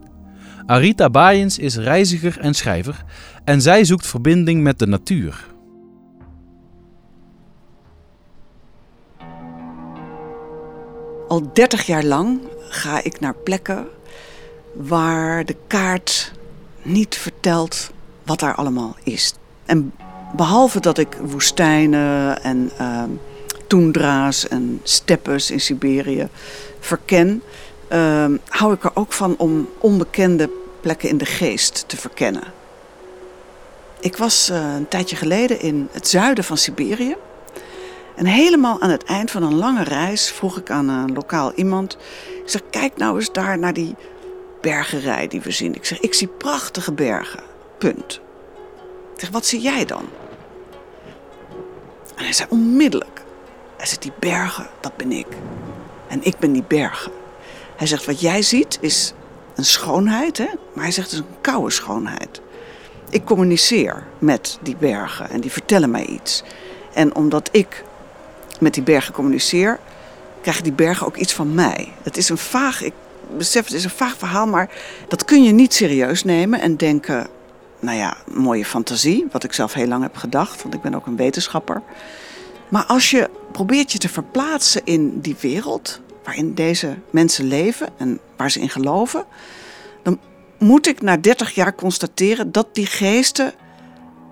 Arita 0.65 1.10
Baaiens 1.10 1.58
is 1.58 1.78
reiziger 1.78 2.39
en 2.39 2.54
schrijver 2.54 3.04
en 3.44 3.62
zij 3.62 3.84
zoekt 3.84 4.08
verbinding 4.08 4.63
met 4.63 4.80
de 4.80 4.88
natuur. 4.88 5.48
Al 11.28 11.54
30 11.54 11.86
jaar 11.86 12.04
lang 12.04 12.39
ga 12.70 13.04
ik 13.04 13.20
naar 13.20 13.36
plekken 13.36 13.88
waar 14.73 15.45
de 15.45 15.55
kaart 15.67 16.32
niet 16.82 17.15
vertelt 17.15 17.91
wat 18.23 18.39
daar 18.39 18.55
allemaal 18.55 18.95
is. 19.03 19.34
En 19.65 19.93
behalve 20.36 20.79
dat 20.79 20.97
ik 20.97 21.17
woestijnen 21.21 22.43
en 22.43 22.71
uh, 22.82 23.03
toendra's 23.67 24.47
en 24.47 24.79
steppes 24.84 25.51
in 25.51 25.62
Siberië 25.62 26.27
verken, 26.79 27.41
uh, 27.91 28.25
hou 28.47 28.73
ik 28.73 28.84
er 28.84 28.91
ook 28.93 29.13
van 29.13 29.36
om 29.38 29.69
onbekende 29.77 30.49
plekken 30.82 31.10
in 31.10 31.17
de 31.17 31.25
geest 31.25 31.84
te 31.88 31.97
verkennen. 31.97 32.43
Ik 33.99 34.17
was 34.17 34.49
uh, 34.49 34.73
een 34.75 34.88
tijdje 34.88 35.15
geleden 35.15 35.62
in 35.62 35.88
het 35.91 36.08
zuiden 36.08 36.43
van 36.43 36.58
Siberië. 36.58 37.15
En 38.15 38.25
helemaal 38.25 38.82
aan 38.82 38.89
het 38.89 39.03
eind 39.03 39.32
van 39.32 39.43
een 39.43 39.55
lange 39.55 39.84
reis 39.84 40.32
vroeg 40.32 40.58
ik 40.58 40.69
aan 40.69 40.89
een 40.89 41.13
lokaal 41.13 41.53
iemand: 41.53 41.97
Ik 42.43 42.49
zeg, 42.49 42.62
kijk 42.69 42.97
nou 42.97 43.15
eens 43.15 43.32
daar 43.32 43.60
naar 43.60 43.73
die 43.73 43.95
bergerij 44.62 45.28
die 45.28 45.41
we 45.41 45.52
zien. 45.52 45.76
Ik 45.76 45.86
zeg, 45.86 46.00
ik 46.00 46.13
zie 46.13 46.28
prachtige 46.28 46.91
bergen. 46.91 47.43
Punt. 47.78 48.22
Ik 49.13 49.19
zeg, 49.19 49.30
wat 49.30 49.45
zie 49.45 49.62
jij 49.62 49.86
dan? 49.86 50.06
En 52.15 52.24
hij 52.24 52.34
zei 52.34 52.50
onmiddellijk: 52.52 53.22
Hij 53.78 53.86
zegt, 53.86 54.02
die 54.02 54.13
bergen, 54.19 54.67
dat 54.80 54.98
ben 54.98 55.12
ik. 55.12 55.28
En 56.08 56.24
ik 56.24 56.38
ben 56.39 56.52
die 56.52 56.63
bergen. 56.67 57.12
Hij 57.76 57.88
zegt, 57.88 58.06
wat 58.06 58.22
jij 58.22 58.41
ziet 58.41 58.78
is 58.82 59.13
een 59.56 59.65
schoonheid, 59.65 60.38
hè? 60.38 60.48
maar 60.74 60.84
hij 60.84 60.93
zegt, 60.93 61.12
het 61.12 61.19
is 61.19 61.26
een 61.26 61.41
koude 61.41 61.72
schoonheid. 61.72 62.41
Ik 63.10 63.26
communiceer 63.26 64.04
met 64.17 64.58
die 64.62 64.76
bergen 64.76 65.30
en 65.30 65.41
die 65.41 65.52
vertellen 65.52 65.91
mij 65.91 66.06
iets. 66.06 66.43
En 66.93 67.15
omdat 67.15 67.50
ik 67.52 67.84
met 68.60 68.74
die 68.74 68.84
bergen 68.84 69.13
communiceer, 69.13 69.80
krijgen 70.41 70.63
die 70.63 70.74
bergen 70.74 71.06
ook 71.08 71.15
iets 71.15 71.34
van 71.34 71.54
mij. 71.54 71.93
Het 72.02 72.17
is 72.17 72.30
een 72.30 72.38
vaag, 72.38 72.82
ik 72.82 72.93
besef 73.38 73.65
het 73.65 73.74
is 73.74 73.84
een 73.84 73.89
vaag 73.89 74.18
verhaal, 74.18 74.48
maar 74.48 74.70
dat 75.08 75.26
kun 75.26 75.44
je 75.44 75.52
niet 75.52 75.74
serieus 75.74 76.24
nemen 76.24 76.62
en 76.62 76.78
denken, 76.78 77.28
nou 77.80 77.98
ja, 77.98 78.18
mooie 78.32 78.65
fantasie, 78.65 79.26
wat 79.32 79.44
ik 79.44 79.54
zelf 79.54 79.74
heel 79.74 79.88
lang 79.88 80.04
heb 80.04 80.15
gedacht, 80.15 80.62
want 80.62 80.74
ik 80.74 80.82
ben 80.82 80.96
ook 80.96 81.06
een 81.06 81.15
wetenschapper. 81.15 81.82
Maar 82.70 82.86
als 82.86 83.10
je 83.12 83.30
probeert 83.52 83.92
je 83.92 83.98
te 83.98 84.10
verplaatsen 84.10 84.82
in 84.84 85.20
die 85.20 85.36
wereld 85.39 86.02
waarin 86.24 86.54
deze 86.54 86.98
mensen 87.10 87.46
leven 87.46 87.89
en 87.98 88.20
waar 88.38 88.52
ze 88.52 88.60
in 88.60 88.70
geloven, 88.70 89.26
dan 90.04 90.20
moet 90.58 90.88
ik 90.88 91.02
na 91.02 91.18
30 91.18 91.56
jaar 91.56 91.76
constateren 91.76 92.52
dat 92.52 92.76
die 92.76 92.86
geesten 92.86 93.54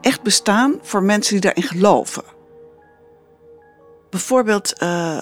echt 0.02 0.22
bestaan 0.22 0.80
voor 0.82 1.04
mensen 1.04 1.32
die 1.32 1.42
daarin 1.42 1.64
geloven. 1.64 2.24
Bijvoorbeeld 4.10 4.74
uh, 4.84 5.20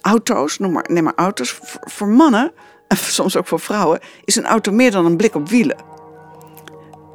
auto's, 0.00 0.58
noem 0.58 0.72
maar, 0.72 0.84
neem 0.88 1.04
maar 1.04 1.14
auto's. 1.16 1.58
Voor, 1.80 2.08
mannen, 2.08 2.44
en 2.44 2.52
soms 2.88 3.36
ook 3.36 3.46
voor 3.46 3.60
vrouwen, 3.60 4.00
is 4.24 4.36
een 4.36 4.46
auto 4.46 4.72
meer 4.72 4.90
dan 4.90 5.06
een 5.06 5.16
blik 5.16 5.34
op 5.34 5.48
wielen. 5.48 5.76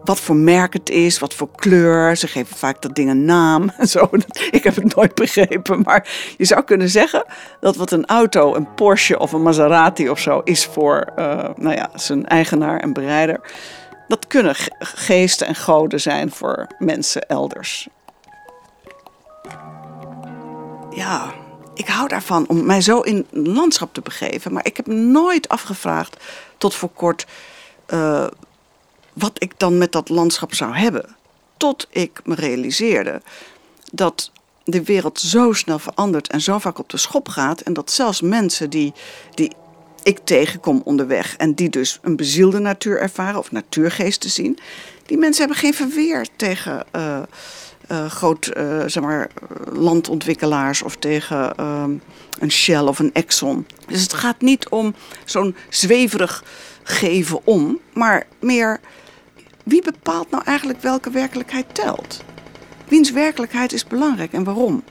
Wat 0.03 0.19
voor 0.19 0.35
merk 0.35 0.73
het 0.73 0.89
is, 0.89 1.19
wat 1.19 1.33
voor 1.33 1.49
kleur. 1.55 2.15
Ze 2.17 2.27
geven 2.27 2.57
vaak 2.57 2.81
dat 2.81 2.95
ding 2.95 3.09
een 3.09 3.25
naam 3.25 3.71
en 3.77 3.87
zo. 3.87 4.09
Ik 4.51 4.63
heb 4.63 4.75
het 4.75 4.95
nooit 4.95 5.15
begrepen. 5.15 5.81
Maar 5.81 6.33
je 6.37 6.45
zou 6.45 6.63
kunnen 6.63 6.89
zeggen 6.89 7.25
dat 7.59 7.75
wat 7.75 7.91
een 7.91 8.05
auto, 8.05 8.55
een 8.55 8.73
Porsche 8.73 9.19
of 9.19 9.31
een 9.31 9.41
Maserati 9.41 10.09
of 10.09 10.19
zo 10.19 10.41
is 10.43 10.65
voor 10.65 11.07
uh, 11.17 11.49
nou 11.55 11.75
ja, 11.75 11.89
zijn 11.95 12.27
eigenaar 12.27 12.79
en 12.79 12.93
bereider. 12.93 13.39
Dat 14.07 14.27
kunnen 14.27 14.55
geesten 14.79 15.47
en 15.47 15.55
goden 15.55 16.01
zijn 16.01 16.31
voor 16.31 16.67
mensen 16.79 17.27
elders 17.27 17.89
ja, 20.95 21.33
ik 21.73 21.87
hou 21.87 22.07
daarvan 22.07 22.47
om 22.47 22.65
mij 22.65 22.81
zo 22.81 22.99
in 22.99 23.27
een 23.31 23.49
landschap 23.49 23.93
te 23.93 24.01
begeven. 24.01 24.53
Maar 24.53 24.65
ik 24.65 24.77
heb 24.77 24.87
nooit 24.87 25.49
afgevraagd 25.49 26.17
tot 26.57 26.73
voor 26.73 26.89
kort 26.89 27.25
uh, 27.87 28.27
wat 29.13 29.31
ik 29.43 29.53
dan 29.57 29.77
met 29.77 29.91
dat 29.91 30.09
landschap 30.09 30.53
zou 30.53 30.75
hebben. 30.75 31.15
Tot 31.57 31.87
ik 31.89 32.21
me 32.23 32.35
realiseerde 32.35 33.21
dat 33.91 34.31
de 34.63 34.83
wereld 34.83 35.19
zo 35.19 35.53
snel 35.53 35.79
verandert 35.79 36.27
en 36.27 36.41
zo 36.41 36.59
vaak 36.59 36.79
op 36.79 36.89
de 36.89 36.97
schop 36.97 37.29
gaat. 37.29 37.61
En 37.61 37.73
dat 37.73 37.91
zelfs 37.91 38.21
mensen 38.21 38.69
die, 38.69 38.93
die 39.33 39.51
ik 40.03 40.19
tegenkom 40.23 40.81
onderweg 40.83 41.35
en 41.37 41.53
die 41.53 41.69
dus 41.69 41.99
een 42.01 42.15
bezielde 42.15 42.59
natuur 42.59 42.99
ervaren 42.99 43.39
of 43.39 43.51
natuurgeesten 43.51 44.29
zien, 44.29 44.57
die 45.05 45.17
mensen 45.17 45.39
hebben 45.39 45.61
geen 45.61 45.73
verweer 45.73 46.27
tegen. 46.35 46.85
Uh, 46.95 47.21
uh, 47.91 48.05
groot 48.05 48.51
uh, 48.57 48.83
zeg 48.85 49.03
maar, 49.03 49.29
landontwikkelaars 49.71 50.81
of 50.81 50.95
tegen 50.95 51.53
uh, 51.59 51.83
een 52.39 52.51
Shell 52.51 52.81
of 52.81 52.99
een 52.99 53.13
Exxon. 53.13 53.65
Dus 53.87 54.01
het 54.01 54.13
gaat 54.13 54.41
niet 54.41 54.69
om 54.69 54.95
zo'n 55.25 55.55
zweverig 55.69 56.43
geven 56.83 57.39
om, 57.43 57.79
maar 57.93 58.27
meer 58.39 58.79
wie 59.63 59.81
bepaalt 59.81 60.29
nou 60.29 60.43
eigenlijk 60.45 60.81
welke 60.81 61.09
werkelijkheid 61.09 61.75
telt? 61.75 62.23
Wiens 62.87 63.11
werkelijkheid 63.11 63.73
is 63.73 63.85
belangrijk 63.85 64.33
en 64.33 64.43
waarom? 64.43 64.83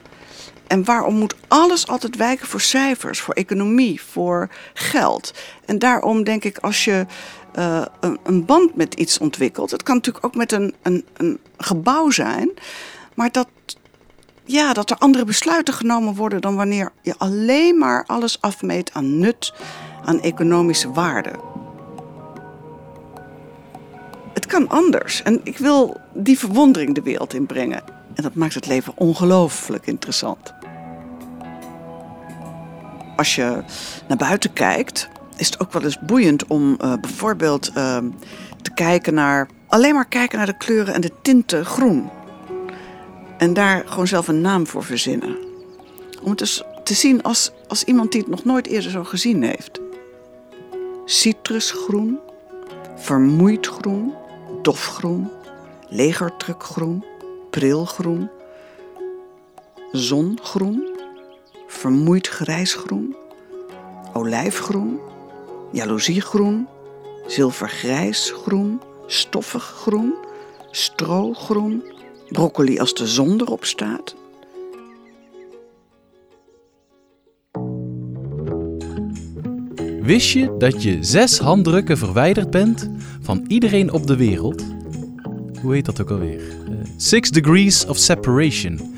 En 0.71 0.85
waarom 0.85 1.15
moet 1.15 1.35
alles 1.49 1.87
altijd 1.87 2.17
wijken 2.17 2.47
voor 2.47 2.61
cijfers, 2.61 3.21
voor 3.21 3.35
economie, 3.35 4.03
voor 4.03 4.51
geld? 4.75 5.35
En 5.65 5.79
daarom 5.79 6.25
denk 6.25 6.45
ik, 6.45 6.59
als 6.59 6.85
je 6.85 7.07
uh, 7.59 7.85
een, 8.01 8.19
een, 8.25 8.45
band 8.45 8.77
met 8.77 8.95
iets 8.95 9.19
ontwikkelt, 9.19 9.71
het 9.71 9.83
kan 9.83 9.95
natuurlijk 9.95 10.25
ook 10.25 10.35
met 10.35 10.53
een, 10.53 10.75
een, 10.83 11.05
een 11.17 11.39
gebouw 11.57 12.11
zijn, 12.11 12.51
maar 13.15 13.33
dat, 13.33 13.49
ja, 14.45 14.73
dat 14.73 14.91
er 14.91 14.97
andere 14.97 15.25
besluiten 15.25 15.75
genomen 15.75 16.15
worden 16.15 16.41
dan 16.41 16.57
wanneer 16.57 16.93
je 17.03 17.15
alleen 17.19 17.79
maar 17.79 18.05
alles 18.07 18.41
afmeet 18.41 18.93
aan 18.93 19.19
nut, 19.19 19.53
aan 20.05 20.21
economische 20.21 20.93
waarde. 20.93 21.31
Het 24.33 24.47
kan 24.47 24.69
anders 24.69 25.23
en 25.23 25.41
ik 25.45 25.59
wil 25.59 26.01
die 26.15 26.39
verwondering 26.39 26.95
de 26.95 27.03
wereld 27.03 27.35
inbrengen. 27.35 27.83
En 28.15 28.23
dat 28.23 28.35
maakt 28.35 28.55
het 28.55 28.67
leven 28.67 28.93
ongelooflijk 28.97 29.87
interessant. 29.87 30.59
Als 33.21 33.35
je 33.35 33.63
naar 34.09 34.17
buiten 34.17 34.53
kijkt, 34.53 35.09
is 35.37 35.47
het 35.47 35.61
ook 35.61 35.73
wel 35.73 35.83
eens 35.83 35.99
boeiend 36.01 36.47
om 36.47 36.71
uh, 36.71 36.95
bijvoorbeeld 37.01 37.71
uh, 37.77 37.99
te 38.63 38.71
kijken 38.75 39.15
naar. 39.15 39.49
alleen 39.67 39.95
maar 39.95 40.09
kijken 40.09 40.39
naar 40.39 40.47
de 40.47 40.57
kleuren 40.57 40.95
en 40.95 41.01
de 41.01 41.13
tinten 41.23 41.65
groen. 41.65 42.11
En 43.39 43.55
daar 43.55 43.83
gewoon 43.87 44.07
zelf 44.07 44.29
een 44.29 44.41
naam 44.41 44.67
voor 44.67 44.85
verzinnen. 44.85 45.37
Om 46.23 46.29
het 46.29 46.39
dus 46.39 46.63
te 46.85 46.95
zien 46.95 47.23
als, 47.23 47.53
als 47.69 47.85
iemand 47.85 48.13
die 48.13 48.21
het 48.21 48.31
nog 48.31 48.45
nooit 48.45 48.67
eerder 48.67 48.91
zo 48.91 49.05
gezien 49.05 49.43
heeft. 49.43 49.81
Citrusgroen, 51.05 52.19
vermoeid 52.97 53.67
groen, 53.67 54.15
dofgroen, 54.63 55.31
legertrukgroen, 55.89 57.05
prilgroen, 57.51 58.31
zongroen, 59.93 60.89
vermoeid 61.71 62.29
grijsgroen, 62.29 63.17
olijfgroen, 64.13 64.99
jaloeziegroen, 65.73 66.69
zilvergrijsgroen, 67.27 68.81
stoffig 69.07 69.63
groen, 69.63 70.15
strogroen, 70.71 71.83
broccoli 72.29 72.79
als 72.79 72.95
de 72.95 73.07
zon 73.07 73.41
erop 73.41 73.65
staat. 73.65 74.15
Wist 80.01 80.31
je 80.31 80.55
dat 80.59 80.83
je 80.83 80.99
zes 81.01 81.39
handdrukken 81.39 81.99
verwijderd 81.99 82.51
bent 82.51 82.91
van 83.21 83.45
iedereen 83.49 83.93
op 83.93 84.07
de 84.07 84.17
wereld? 84.17 84.65
Hoe 85.63 85.75
heet 85.75 85.85
dat 85.85 86.01
ook 86.01 86.11
alweer? 86.11 86.41
Uh, 86.41 86.77
six 86.97 87.31
degrees 87.31 87.87
of 87.87 87.97
separation. 87.97 88.95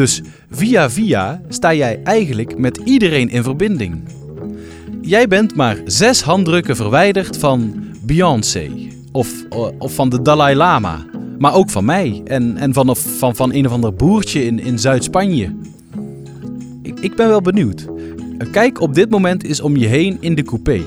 Dus 0.00 0.22
via 0.50 0.90
via 0.90 1.40
sta 1.48 1.74
jij 1.74 2.00
eigenlijk 2.04 2.58
met 2.58 2.80
iedereen 2.84 3.30
in 3.30 3.42
verbinding. 3.42 4.02
Jij 5.00 5.28
bent 5.28 5.54
maar 5.54 5.80
zes 5.84 6.22
handdrukken 6.22 6.76
verwijderd 6.76 7.36
van 7.36 7.74
Beyoncé 8.02 8.70
of, 9.12 9.44
eh, 9.50 9.66
of 9.78 9.94
van 9.94 10.08
de 10.08 10.22
Dalai 10.22 10.56
Lama. 10.56 11.04
Maar 11.38 11.54
ook 11.54 11.70
van 11.70 11.84
mij 11.84 12.22
en, 12.24 12.56
en 12.56 12.72
van, 12.72 12.96
van, 12.96 13.36
van 13.36 13.52
een 13.52 13.66
of 13.66 13.72
ander 13.72 13.94
boertje 13.94 14.44
in, 14.44 14.60
in 14.60 14.78
Zuid-Spanje. 14.78 15.54
Ik, 16.82 17.00
ik 17.00 17.16
ben 17.16 17.28
wel 17.28 17.40
benieuwd. 17.40 17.86
Kijk 18.50 18.80
op 18.80 18.94
dit 18.94 19.10
moment 19.10 19.44
eens 19.44 19.60
om 19.60 19.76
je 19.76 19.86
heen 19.86 20.16
in 20.20 20.34
de 20.34 20.42
coupé. 20.42 20.80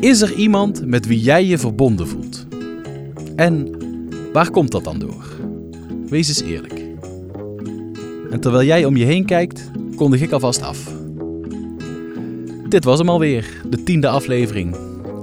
Is 0.00 0.20
er 0.20 0.34
iemand 0.34 0.86
met 0.86 1.06
wie 1.06 1.20
jij 1.20 1.44
je 1.44 1.58
verbonden 1.58 2.08
voelt? 2.08 2.46
En 3.36 3.76
waar 4.32 4.50
komt 4.50 4.70
dat 4.70 4.84
dan 4.84 4.98
door? 4.98 5.24
Wees 6.08 6.28
eens 6.28 6.42
eerlijk. 6.42 6.81
En 8.32 8.40
terwijl 8.40 8.66
jij 8.66 8.84
om 8.84 8.96
je 8.96 9.04
heen 9.04 9.24
kijkt, 9.24 9.70
kondig 9.96 10.20
ik 10.20 10.32
alvast 10.32 10.62
af. 10.62 10.92
Dit 12.68 12.84
was 12.84 12.98
hem 12.98 13.08
alweer, 13.08 13.62
de 13.70 13.82
tiende 13.82 14.08
aflevering. 14.08 14.76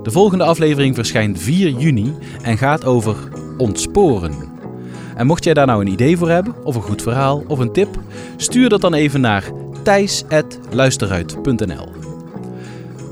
De 0.03 0.11
volgende 0.11 0.43
aflevering 0.43 0.95
verschijnt 0.95 1.39
4 1.39 1.69
juni 1.69 2.13
en 2.41 2.57
gaat 2.57 2.85
over 2.85 3.15
ontsporen. 3.57 4.33
En 5.15 5.25
mocht 5.25 5.43
jij 5.43 5.53
daar 5.53 5.65
nou 5.65 5.81
een 5.81 5.91
idee 5.91 6.17
voor 6.17 6.29
hebben, 6.29 6.55
of 6.63 6.75
een 6.75 6.81
goed 6.81 7.01
verhaal, 7.01 7.43
of 7.47 7.59
een 7.59 7.71
tip, 7.71 7.99
stuur 8.37 8.69
dat 8.69 8.81
dan 8.81 8.93
even 8.93 9.21
naar 9.21 9.51
thijs.luisteruit.nl 9.83 11.87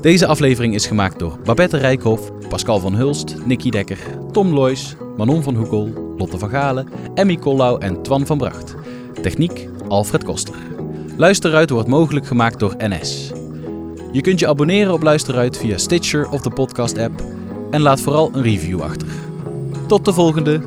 Deze 0.00 0.26
aflevering 0.26 0.74
is 0.74 0.86
gemaakt 0.86 1.18
door 1.18 1.38
Babette 1.44 1.76
Rijkhoff, 1.76 2.30
Pascal 2.48 2.78
van 2.78 2.94
Hulst, 2.94 3.36
Nicky 3.44 3.70
Dekker, 3.70 3.98
Tom 4.32 4.54
Loijs, 4.54 4.96
Manon 5.16 5.42
van 5.42 5.54
Hoekel, 5.54 6.14
Lotte 6.16 6.38
van 6.38 6.50
Galen, 6.50 6.88
Emmy 7.14 7.36
Kollau 7.36 7.80
en 7.80 8.02
Twan 8.02 8.26
van 8.26 8.38
Bracht. 8.38 8.74
Techniek 9.22 9.67
Alfred 9.88 10.24
Koster. 10.24 10.54
Luisteruit 11.16 11.70
wordt 11.70 11.88
mogelijk 11.88 12.26
gemaakt 12.26 12.58
door 12.58 12.74
NS. 12.78 13.30
Je 14.12 14.20
kunt 14.20 14.38
je 14.40 14.48
abonneren 14.48 14.92
op 14.92 15.02
Luisteruit 15.02 15.56
via 15.56 15.78
Stitcher 15.78 16.28
of 16.28 16.40
de 16.40 16.50
podcast-app 16.50 17.22
en 17.70 17.80
laat 17.80 18.00
vooral 18.00 18.30
een 18.32 18.42
review 18.42 18.80
achter. 18.80 19.08
Tot 19.86 20.04
de 20.04 20.12
volgende! 20.12 20.60